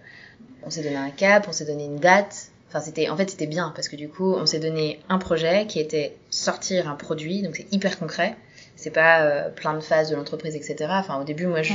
On 0.64 0.70
s'est 0.70 0.82
donné 0.82 0.96
un 0.96 1.08
cap, 1.10 1.46
on 1.48 1.52
s'est 1.52 1.64
donné 1.64 1.86
une 1.86 1.96
date. 1.96 2.48
Enfin 2.72 2.80
c'était 2.80 3.10
en 3.10 3.16
fait 3.18 3.28
c'était 3.28 3.46
bien 3.46 3.70
parce 3.76 3.88
que 3.90 3.96
du 3.96 4.08
coup 4.08 4.34
on 4.34 4.46
s'est 4.46 4.58
donné 4.60 4.98
un 5.10 5.18
projet 5.18 5.66
qui 5.66 5.78
était 5.78 6.14
sortir 6.30 6.88
un 6.88 6.94
produit, 6.94 7.42
donc 7.42 7.56
c'est 7.56 7.66
hyper 7.70 7.98
concret. 7.98 8.34
C'est 8.74 8.90
pas 8.90 9.20
euh, 9.22 9.50
plein 9.50 9.74
de 9.74 9.80
phases 9.80 10.08
de 10.10 10.16
l'entreprise 10.16 10.56
etc. 10.56 10.76
Enfin 10.88 11.20
au 11.20 11.24
début 11.24 11.46
moi 11.46 11.60
je 11.62 11.74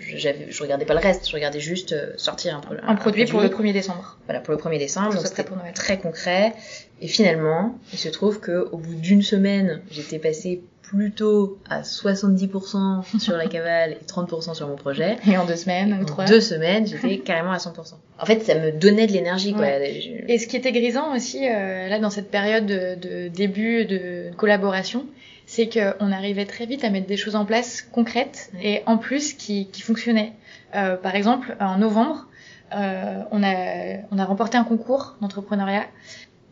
je, 0.00 0.16
j'avais- 0.16 0.50
je 0.50 0.62
regardais 0.62 0.84
pas 0.84 0.94
le 0.94 1.00
reste, 1.00 1.28
je 1.28 1.32
regardais 1.32 1.60
juste 1.60 1.92
euh, 1.92 2.12
sortir 2.16 2.56
un, 2.56 2.60
pro- 2.60 2.74
Un, 2.82 2.94
produit 2.96 3.24
pour 3.26 3.40
le 3.40 3.48
1er 3.48 3.72
décembre. 3.72 4.18
voilà 4.26 4.40
pour 4.40 4.52
le 4.52 4.58
1er 4.60 4.78
décembre, 4.78 5.14
donc 5.14 5.26
c'était 5.28 5.44
très 5.74 5.98
concret. 5.98 6.52
Et 7.00 7.06
finalement, 7.08 7.78
il 7.92 7.98
se 7.98 8.08
trouve 8.08 8.40
que 8.40 8.68
au 8.72 8.78
bout 8.78 8.94
d'une 8.94 9.22
semaine, 9.22 9.80
j'étais 9.90 10.18
passée 10.18 10.62
plutôt 10.88 11.58
à 11.68 11.82
70% 11.82 13.18
sur 13.18 13.36
la 13.36 13.46
cavale 13.46 13.92
et 14.00 14.04
30% 14.04 14.54
sur 14.54 14.68
mon 14.68 14.76
projet. 14.76 15.16
Et 15.26 15.36
en 15.36 15.44
deux 15.44 15.56
semaines 15.56 15.98
ou 16.00 16.04
trois. 16.04 16.24
deux 16.24 16.40
semaines, 16.40 16.86
j'étais 16.86 17.18
carrément 17.18 17.52
à 17.52 17.58
100%. 17.58 17.94
En 18.18 18.24
fait, 18.26 18.40
ça 18.44 18.54
me 18.54 18.72
donnait 18.72 19.06
de 19.06 19.12
l'énergie, 19.12 19.52
quoi. 19.52 19.66
Je- 19.66 20.30
Et 20.32 20.38
ce 20.38 20.46
qui 20.46 20.56
était 20.56 20.72
grisant 20.72 21.14
aussi, 21.14 21.46
euh, 21.48 21.88
là, 21.88 21.98
dans 21.98 22.10
cette 22.10 22.30
période 22.30 22.66
de, 22.66 22.94
de 22.94 23.28
début 23.28 23.84
de 23.84 24.30
collaboration, 24.36 25.06
c'est 25.46 25.68
qu'on 25.68 26.12
arrivait 26.12 26.46
très 26.46 26.66
vite 26.66 26.82
à 26.84 26.90
mettre 26.90 27.06
des 27.06 27.16
choses 27.16 27.36
en 27.36 27.44
place 27.44 27.82
concrètes 27.82 28.50
et 28.62 28.82
en 28.86 28.96
plus 28.98 29.32
qui, 29.34 29.68
qui 29.68 29.82
fonctionnaient. 29.82 30.32
Euh, 30.74 30.96
par 30.96 31.14
exemple, 31.14 31.56
en 31.60 31.78
novembre, 31.78 32.26
euh, 32.74 33.22
on, 33.30 33.42
a, 33.44 33.98
on 34.10 34.18
a 34.18 34.24
remporté 34.24 34.58
un 34.58 34.64
concours 34.64 35.16
d'entrepreneuriat 35.20 35.84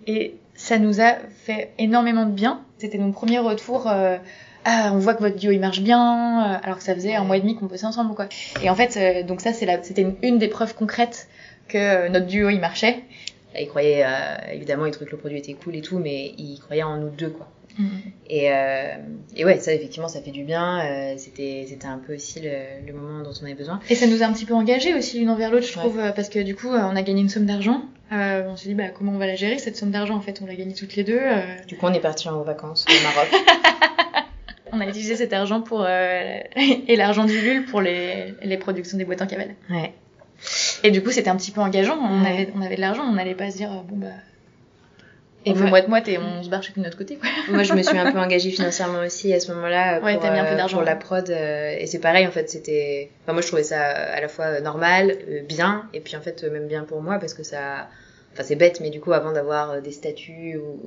et 0.07 0.37
ça 0.55 0.79
nous 0.79 1.01
a 1.01 1.15
fait 1.45 1.73
énormément 1.79 2.25
de 2.27 2.31
bien. 2.31 2.61
C'était 2.85 2.99
nos 2.99 3.13
premiers 3.13 3.39
retours. 3.39 3.87
euh, 3.87 4.19
ah, 4.67 4.91
on 4.93 4.99
voit 4.99 5.15
que 5.15 5.21
votre 5.21 5.37
duo 5.37 5.51
il 5.53 5.59
marche 5.59 5.81
bien, 5.81 6.53
euh, 6.53 6.59
alors 6.63 6.77
que 6.77 6.85
ça 6.85 6.95
faisait 6.95 7.15
un 7.15 7.25
mois 7.25 7.39
et 7.39 7.41
demi 7.41 7.57
qu'on 7.57 7.65
bossait 7.65 7.87
ensemble, 7.87 8.15
quoi. 8.15 8.27
Et 8.63 8.69
en 8.69 8.75
fait, 8.75 8.99
euh, 8.99 9.23
donc 9.23 9.41
ça, 9.41 9.55
c'était 9.55 10.03
une, 10.03 10.17
une 10.23 10.39
des 10.39 10.49
preuves 10.49 10.75
concrètes 10.75 11.27
que 11.67 11.79
euh, 11.79 12.09
notre 12.11 12.27
duo 12.27 12.51
il 12.51 12.61
marchait. 12.61 12.99
Il 13.59 13.69
croyait, 13.69 14.05
euh, 14.05 14.37
évidemment, 14.53 14.87
il 14.87 14.93
trouvait 14.93 15.07
que 15.07 15.13
le 15.13 15.19
produit 15.19 15.39
était 15.39 15.55
cool 15.55 15.77
et 15.77 15.81
tout, 15.83 15.99
mais 15.99 16.33
il 16.39 16.59
croyait 16.61 16.83
en 16.83 16.97
nous 16.97 17.11
deux, 17.11 17.31
quoi. 17.31 17.49
Mm. 17.79 17.87
Et, 18.31 18.53
euh, 18.53 18.95
et 19.37 19.45
ouais, 19.45 19.59
ça, 19.59 19.73
effectivement, 19.73 20.07
ça 20.09 20.21
fait 20.23 20.31
du 20.31 20.45
bien. 20.45 20.81
Euh, 20.85 21.15
c'était, 21.17 21.65
c'était 21.69 21.87
un 21.87 21.99
peu 21.99 22.15
aussi 22.15 22.41
le, 22.41 22.51
le 22.87 22.93
moment 22.93 23.23
dont 23.23 23.31
on 23.41 23.45
avait 23.45 23.55
besoin. 23.55 23.81
Et 23.91 23.95
ça 23.97 24.07
nous 24.07 24.23
a 24.23 24.27
un 24.27 24.33
petit 24.33 24.45
peu 24.45 24.55
engagés 24.55 24.95
aussi 24.95 25.19
l'une 25.19 25.29
envers 25.31 25.51
l'autre, 25.51 25.67
je 25.67 25.75
Ouais. 25.77 25.85
trouve, 25.85 25.99
euh, 25.99 26.13
parce 26.13 26.29
que 26.29 26.39
du 26.39 26.55
coup, 26.55 26.69
on 26.69 26.95
a 26.97 27.03
gagné 27.03 27.21
une 27.21 27.29
somme 27.29 27.47
d'argent. 27.47 27.83
Euh, 28.13 28.45
on 28.49 28.57
s'est 28.57 28.69
dit, 28.69 28.75
bah, 28.75 28.89
comment 28.91 29.13
on 29.13 29.19
va 29.19 29.27
la 29.27 29.35
gérer 29.35 29.59
cette 29.59 29.77
somme 29.77 29.91
d'argent 29.91 30.15
En 30.15 30.21
fait, 30.21 30.41
on 30.43 30.47
l'a 30.47 30.55
gagnée 30.55 30.75
toutes 30.75 30.95
les 30.95 31.03
deux. 31.05 31.21
Du 31.67 31.77
coup, 31.77 31.87
on 31.87 31.93
est 31.93 32.01
parti 32.01 32.29
en 32.29 32.43
vacances 32.43 32.85
au 32.89 33.03
Maroc. 33.03 33.29
on 34.73 34.81
a 34.81 34.85
utilisé 34.87 35.17
cet 35.17 35.33
argent 35.33 35.61
pour 35.63 35.85
et 35.89 36.97
l'argent 36.97 37.25
du 37.25 37.41
LUL 37.41 37.65
pour 37.65 37.81
les, 37.81 38.35
les 38.43 38.57
productions 38.57 38.99
des 38.99 39.05
boîtes 39.05 39.23
en 39.23 39.27
cavale. 39.27 39.55
ouais. 39.71 39.93
Et 40.83 40.91
du 40.91 41.03
coup, 41.03 41.11
c'était 41.11 41.31
un 41.31 41.37
petit 41.37 41.51
peu 41.51 41.61
engageant. 41.61 41.97
On 41.99 42.23
Ouais. 42.23 42.31
avait, 42.31 42.53
on 42.55 42.63
avait 42.63 42.77
de 42.77 42.81
l'argent, 42.81 43.05
on 43.05 43.13
n'allait 43.13 43.35
pas 43.35 43.51
se 43.51 43.57
dire, 43.57 43.71
euh, 43.73 43.83
bon 43.89 43.97
bah, 43.97 44.09
Et 45.47 45.53
moi- 45.55 45.69
moite-moite 45.69 46.09
et 46.09 46.19
on 46.19 46.43
se 46.43 46.49
barre 46.49 46.63
chacun 46.63 46.81
de 46.81 46.87
notre 46.87 46.97
côté, 46.99 47.17
quoi. 47.17 47.29
Moi, 47.51 47.63
je 47.65 47.75
me 47.75 47.83
suis 47.83 47.99
un 47.99 48.11
peu 48.13 48.19
engagée 48.27 48.51
financièrement 48.51 49.01
aussi 49.01 49.33
à 49.35 49.41
ce 49.41 49.53
moment-là 49.53 49.97
pour, 49.97 50.05
Ouais, 50.07 50.17
mis 50.17 50.27
un 50.39 50.45
peu 50.45 50.53
euh, 50.53 50.57
d'argent, 50.57 50.77
pour 50.79 50.87
la 50.87 50.97
prod. 50.97 51.29
euh, 51.31 51.77
et 51.79 51.87
c'est 51.87 51.99
pareil, 51.99 52.27
en 52.27 52.31
fait, 52.31 52.49
c'était. 52.49 53.11
Enfin, 53.23 53.33
moi, 53.35 53.43
je 53.43 53.47
trouvais 53.49 53.63
ça 53.63 53.81
à 53.83 54.21
la 54.21 54.29
fois 54.29 54.61
normal, 54.61 55.17
euh, 55.29 55.43
bien, 55.43 55.89
et 55.93 56.01
puis 56.01 56.17
en 56.17 56.21
fait, 56.23 56.45
euh, 56.45 56.51
même 56.51 56.67
bien 56.67 56.85
pour 56.85 57.03
moi 57.03 57.19
parce 57.19 57.35
que 57.35 57.43
ça. 57.43 57.89
Enfin, 58.33 58.43
c'est 58.43 58.57
bête, 58.57 58.81
mais 58.81 58.91
du 58.91 59.01
coup, 59.01 59.13
avant 59.13 59.33
d'avoir 59.33 59.71
euh, 59.71 59.81
des 59.81 59.93
statuts 59.93 60.57
ou 60.57 60.81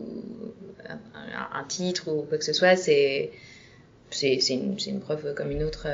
un, 0.89 1.63
titre 1.63 2.07
ou 2.11 2.23
quoi 2.23 2.37
que 2.37 2.43
ce 2.43 2.53
soit, 2.53 2.75
c'est 2.75 3.31
c'est 4.09 4.37
une, 4.49 4.77
c'est 4.79 4.89
une 4.89 4.99
preuve 5.01 5.33
comme 5.35 5.51
une 5.51 5.63
autre. 5.63 5.87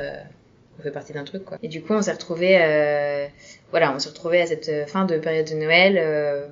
Euh, 0.74 0.80
on 0.80 0.82
fait 0.82 0.90
partie 0.90 1.12
d'un 1.12 1.24
truc, 1.24 1.44
quoi. 1.44 1.58
Et 1.62 1.68
du 1.68 1.82
coup, 1.82 1.94
on 1.94 2.02
s'est 2.02 2.12
retrouvés. 2.12 2.58
euh, 2.60 3.26
voilà, 3.70 3.92
on 3.94 3.98
s'est 3.98 4.08
retrouvés 4.10 4.40
à 4.40 4.46
cette 4.46 4.88
fin 4.88 5.04
de 5.04 5.18
période 5.18 5.48
de 5.48 5.54
Noël. 5.54 5.96
euh, 5.98 6.46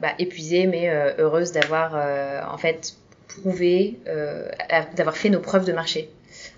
bah, 0.00 0.12
épuisée 0.20 0.68
mais 0.68 0.88
euh, 0.88 1.12
heureuse 1.18 1.50
d'avoir 1.50 1.96
euh, 1.96 2.40
en 2.48 2.56
fait 2.56 2.94
prouvé, 3.26 3.98
euh, 4.06 4.48
d'avoir 4.94 5.16
fait 5.16 5.28
nos 5.28 5.40
preuves 5.40 5.64
de 5.64 5.72
marché. 5.72 6.08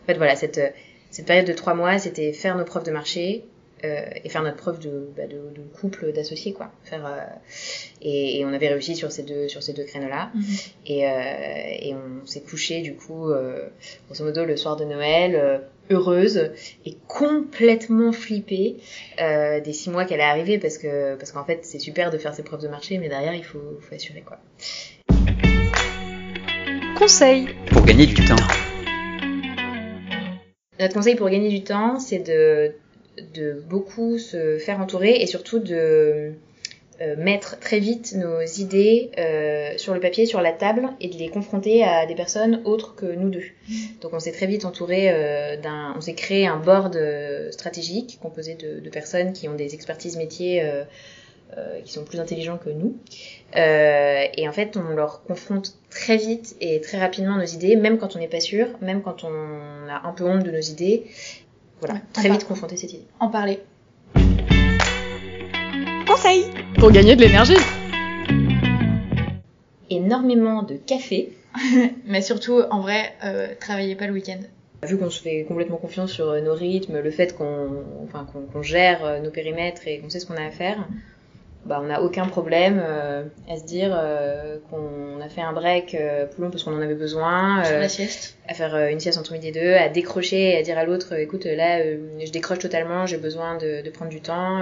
En 0.03 0.07
fait 0.07 0.19
voilà, 0.19 0.37
cette, 0.37 0.59
euh, 0.59 0.69
cette 1.11 1.25
période 1.25 1.47
de 1.47 1.55
trois 1.55 1.73
mois, 1.73 1.99
c'était 1.99 2.35
faire 2.35 2.55
nos 2.59 2.67
preuves 2.67 2.85
de 2.85 2.91
marché 2.91 3.45
euh, 3.83 4.03
et 4.25 4.29
faire 4.29 4.43
notre 4.43 4.59
preuve 4.59 4.79
de, 4.79 5.09
bah, 5.17 5.27
de, 5.27 5.37
de 5.59 5.63
couple 5.81 6.13
d'associés 6.13 6.53
quoi. 6.53 6.71
Faire 6.85 7.07
euh, 7.07 7.19
et, 8.03 8.41
et 8.41 8.45
on 8.45 8.53
avait 8.53 8.69
réussi 8.69 8.95
sur 8.95 9.11
ces 9.11 9.23
deux 9.23 9.49
sur 9.49 9.63
ces 9.63 9.73
deux 9.73 9.85
créneaux 9.85 10.11
là 10.11 10.31
et, 10.87 11.09
euh, 11.09 11.11
et 11.81 11.95
on 11.95 12.27
s'est 12.27 12.43
couché 12.43 12.83
du 12.83 12.95
coup 12.95 13.31
euh, 13.31 13.69
grosso 14.07 14.23
modo 14.23 14.45
le 14.45 14.59
soir 14.59 14.77
de 14.77 14.85
Noël 14.85 15.35
euh, 15.35 15.59
heureuse 15.91 16.51
et 16.87 16.97
complètement 17.09 18.13
flippée 18.13 18.77
euh, 19.21 19.61
des 19.61 19.73
six 19.73 19.91
mois 19.91 20.05
qu'elle 20.05 20.21
est 20.21 20.25
arrivée 20.25 20.59
parce 20.59 20.79
que 20.79 21.17
parce 21.17 21.33
qu'en 21.33 21.45
fait 21.45 21.61
c'est 21.63 21.79
super 21.79 22.11
de 22.11 22.19
faire 22.19 22.35
ses 22.35 22.43
preuves 22.43 22.63
de 22.63 22.69
marché 22.69 22.99
mais 22.99 23.09
derrière 23.09 23.35
il 23.35 23.45
faut, 23.45 23.79
faut 23.81 23.95
assurer 23.95 24.23
quoi. 24.23 24.39
Conseil. 26.97 27.49
Pour 27.67 27.85
gagner 27.85 28.07
du 28.07 28.15
temps. 28.15 28.37
Notre 30.79 30.95
conseil 30.95 31.17
pour 31.17 31.29
gagner 31.29 31.49
du 31.49 31.63
temps 31.63 31.99
c'est 31.99 32.21
de 32.21 32.73
de 33.35 33.63
beaucoup 33.69 34.19
se 34.19 34.59
faire 34.59 34.81
entourer 34.81 35.17
et 35.21 35.27
surtout 35.27 35.59
de 35.59 36.33
euh, 37.03 37.17
mettre 37.17 37.59
très 37.59 37.79
vite 37.79 38.15
nos 38.15 38.43
idées 38.43 39.11
euh, 39.17 39.73
sur 39.79 39.95
le 39.95 40.01
papier, 40.01 40.27
sur 40.27 40.43
la 40.43 40.53
table 40.53 40.91
et 41.01 41.09
de 41.09 41.15
les 41.15 41.31
confronter 41.31 41.83
à 41.83 42.05
des 42.05 42.15
personnes 42.15 42.61
autres 42.67 42.95
que 42.95 43.07
nous 43.07 43.31
deux. 43.31 43.45
Donc 44.03 44.13
on 44.13 44.21
s'est 44.21 44.33
très 44.33 44.47
vite 44.47 44.67
entouré 44.67 45.09
euh, 45.11 45.57
d'un, 45.57 45.95
on 45.97 46.03
s'est 46.03 46.13
créé 46.13 46.47
un 46.47 46.59
board 46.59 46.99
stratégique 47.53 48.19
composé 48.21 48.55
de, 48.55 48.81
de 48.81 48.91
personnes 48.91 49.33
qui 49.33 49.49
ont 49.49 49.55
des 49.55 49.75
expertises 49.75 50.17
métiers 50.19 50.63
qui 51.85 51.93
sont 51.93 52.05
plus 52.05 52.21
intelligents 52.21 52.59
que 52.59 52.71
nous. 52.71 52.97
Et 53.57 54.49
en 54.49 54.53
fait, 54.53 54.77
on 54.77 54.95
leur 54.95 55.25
confronte 55.25 55.77
très 55.89 56.17
vite 56.17 56.55
et 56.61 56.81
très 56.81 56.99
rapidement 56.99 57.39
nos 57.39 57.45
idées, 57.45 57.77
même 57.77 57.99
quand 57.99 58.15
on 58.15 58.19
n'est 58.19 58.29
pas 58.29 58.41
sûr, 58.41 58.69
même 58.83 59.03
quand 59.03 59.25
on 59.25 59.89
a 59.89 60.07
un 60.07 60.13
peu 60.13 60.25
honte 60.25 60.45
de 60.45 60.51
nos 60.51 60.61
idées. 60.61 61.07
Voilà, 61.81 61.95
Ouais, 61.95 62.01
très 62.13 62.29
vite 62.29 62.47
confronter 62.47 62.77
cette 62.77 62.93
idée. 62.93 63.07
En 63.21 63.29
parler. 63.29 63.59
Conseil. 66.11 66.47
Pour 66.81 66.91
gagner 66.91 67.15
de 67.15 67.21
l'énergie. 67.21 67.55
Énormément 69.91 70.65
de 70.65 70.75
café. 70.75 71.31
Mais 72.05 72.21
surtout, 72.21 72.63
en 72.73 72.81
vrai, 72.81 73.13
euh, 73.25 73.47
travaillez 73.61 73.95
pas 73.95 74.09
le 74.09 74.15
week-end. 74.15 74.41
Vu 74.83 74.99
qu'on 74.99 75.09
se 75.09 75.23
fait 75.23 75.45
complètement 75.47 75.77
confiance 75.77 76.11
sur 76.11 76.29
euh, 76.29 76.41
nos 76.41 76.55
rythmes, 76.55 76.99
le 76.99 77.11
fait 77.13 77.37
qu'on 77.37 77.85
enfin, 78.03 78.27
qu'on 78.33 78.41
qu'on 78.41 78.61
gère 78.61 79.05
euh, 79.05 79.21
nos 79.21 79.31
périmètres 79.31 79.83
et 79.87 80.01
qu'on 80.01 80.11
sait 80.11 80.19
ce 80.19 80.27
qu'on 80.27 80.35
a 80.35 80.45
à 80.45 80.51
faire, 80.51 80.85
bah, 81.65 81.79
on 81.81 81.87
n'a 81.87 82.03
aucun 82.03 82.27
problème 82.27 82.83
euh, 82.85 83.23
à 83.49 83.57
se 83.59 83.65
dire 83.65 83.91
euh, 83.97 84.59
qu'on 84.69 85.21
a 85.25 85.29
fait 85.29 85.43
un 85.43 85.53
break 85.53 85.95
euh, 85.95 86.27
plus 86.27 86.43
long 86.43 86.51
parce 86.51 86.65
qu'on 86.65 86.75
en 86.77 86.81
avait 86.81 86.95
besoin, 86.97 87.63
Sur 87.63 87.77
euh, 87.77 87.81
la 87.81 87.89
sieste. 87.89 88.37
à 88.49 88.55
faire 88.55 88.75
euh, 88.75 88.89
une 88.89 88.99
sieste 88.99 89.19
entre 89.19 89.33
midi 89.35 89.49
et 89.49 89.53
deux, 89.53 89.75
à 89.75 89.89
décrocher 89.89 90.55
et 90.55 90.57
à 90.57 90.63
dire 90.63 90.77
à 90.77 90.85
l'autre, 90.85 91.13
écoute, 91.13 91.45
là, 91.45 91.79
euh, 91.79 91.99
je 92.25 92.33
décroche 92.33 92.59
totalement, 92.59 93.07
j'ai 93.07 93.19
besoin 93.19 93.59
de, 93.59 93.83
de 93.83 93.91
prendre 93.91 94.11
du 94.11 94.21
temps. 94.21 94.61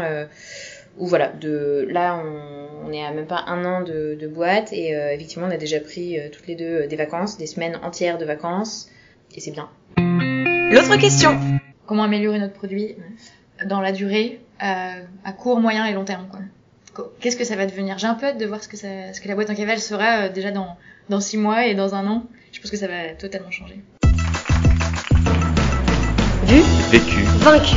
Euh, 0.96 1.00
ou 1.02 1.06
voilà, 1.06 1.28
de 1.28 1.86
là, 1.90 2.20
on, 2.24 2.88
on 2.88 2.92
est 2.92 3.04
à 3.04 3.10
même 3.12 3.26
pas 3.26 3.44
un 3.46 3.64
an 3.64 3.82
de, 3.82 4.16
de 4.20 4.26
boîte 4.28 4.72
et 4.72 4.94
euh, 4.96 5.12
effectivement, 5.12 5.46
on 5.46 5.50
a 5.50 5.56
déjà 5.56 5.80
pris 5.80 6.18
euh, 6.18 6.28
toutes 6.32 6.46
les 6.46 6.54
deux 6.54 6.82
euh, 6.82 6.86
des 6.86 6.96
vacances, 6.96 7.36
des 7.38 7.46
semaines 7.46 7.78
entières 7.82 8.18
de 8.18 8.24
vacances 8.24 8.88
et 9.34 9.40
c'est 9.40 9.50
bien. 9.50 9.68
L'autre 9.98 10.96
question. 10.98 11.38
Comment 11.86 12.02
améliorer 12.04 12.38
notre 12.38 12.54
produit 12.54 12.96
dans 13.66 13.80
la 13.80 13.92
durée, 13.92 14.40
à, 14.60 14.92
à 15.24 15.32
court, 15.32 15.58
moyen 15.60 15.86
et 15.86 15.92
long 15.92 16.04
terme, 16.04 16.28
quoi? 16.30 16.40
Qu'est-ce 17.20 17.36
que 17.36 17.44
ça 17.44 17.54
va 17.56 17.64
devenir? 17.64 17.96
J'ai 17.98 18.08
un 18.08 18.14
peu 18.14 18.26
hâte 18.26 18.38
de 18.38 18.44
voir 18.44 18.62
ce 18.62 18.68
que, 18.68 18.76
ça, 18.76 18.88
ce 19.12 19.20
que 19.20 19.28
la 19.28 19.34
boîte 19.36 19.50
en 19.50 19.54
cavale 19.54 19.78
sera 19.78 20.24
euh, 20.24 20.28
déjà 20.28 20.50
dans, 20.50 20.76
dans 21.08 21.20
six 21.20 21.38
mois 21.38 21.66
et 21.66 21.74
dans 21.74 21.94
un 21.94 22.06
an. 22.08 22.24
Je 22.52 22.60
pense 22.60 22.70
que 22.70 22.76
ça 22.76 22.88
va 22.88 23.14
totalement 23.16 23.50
changer. 23.50 23.80
Vu, 26.44 26.60
Vécu. 26.90 27.22
vaincu. 27.38 27.76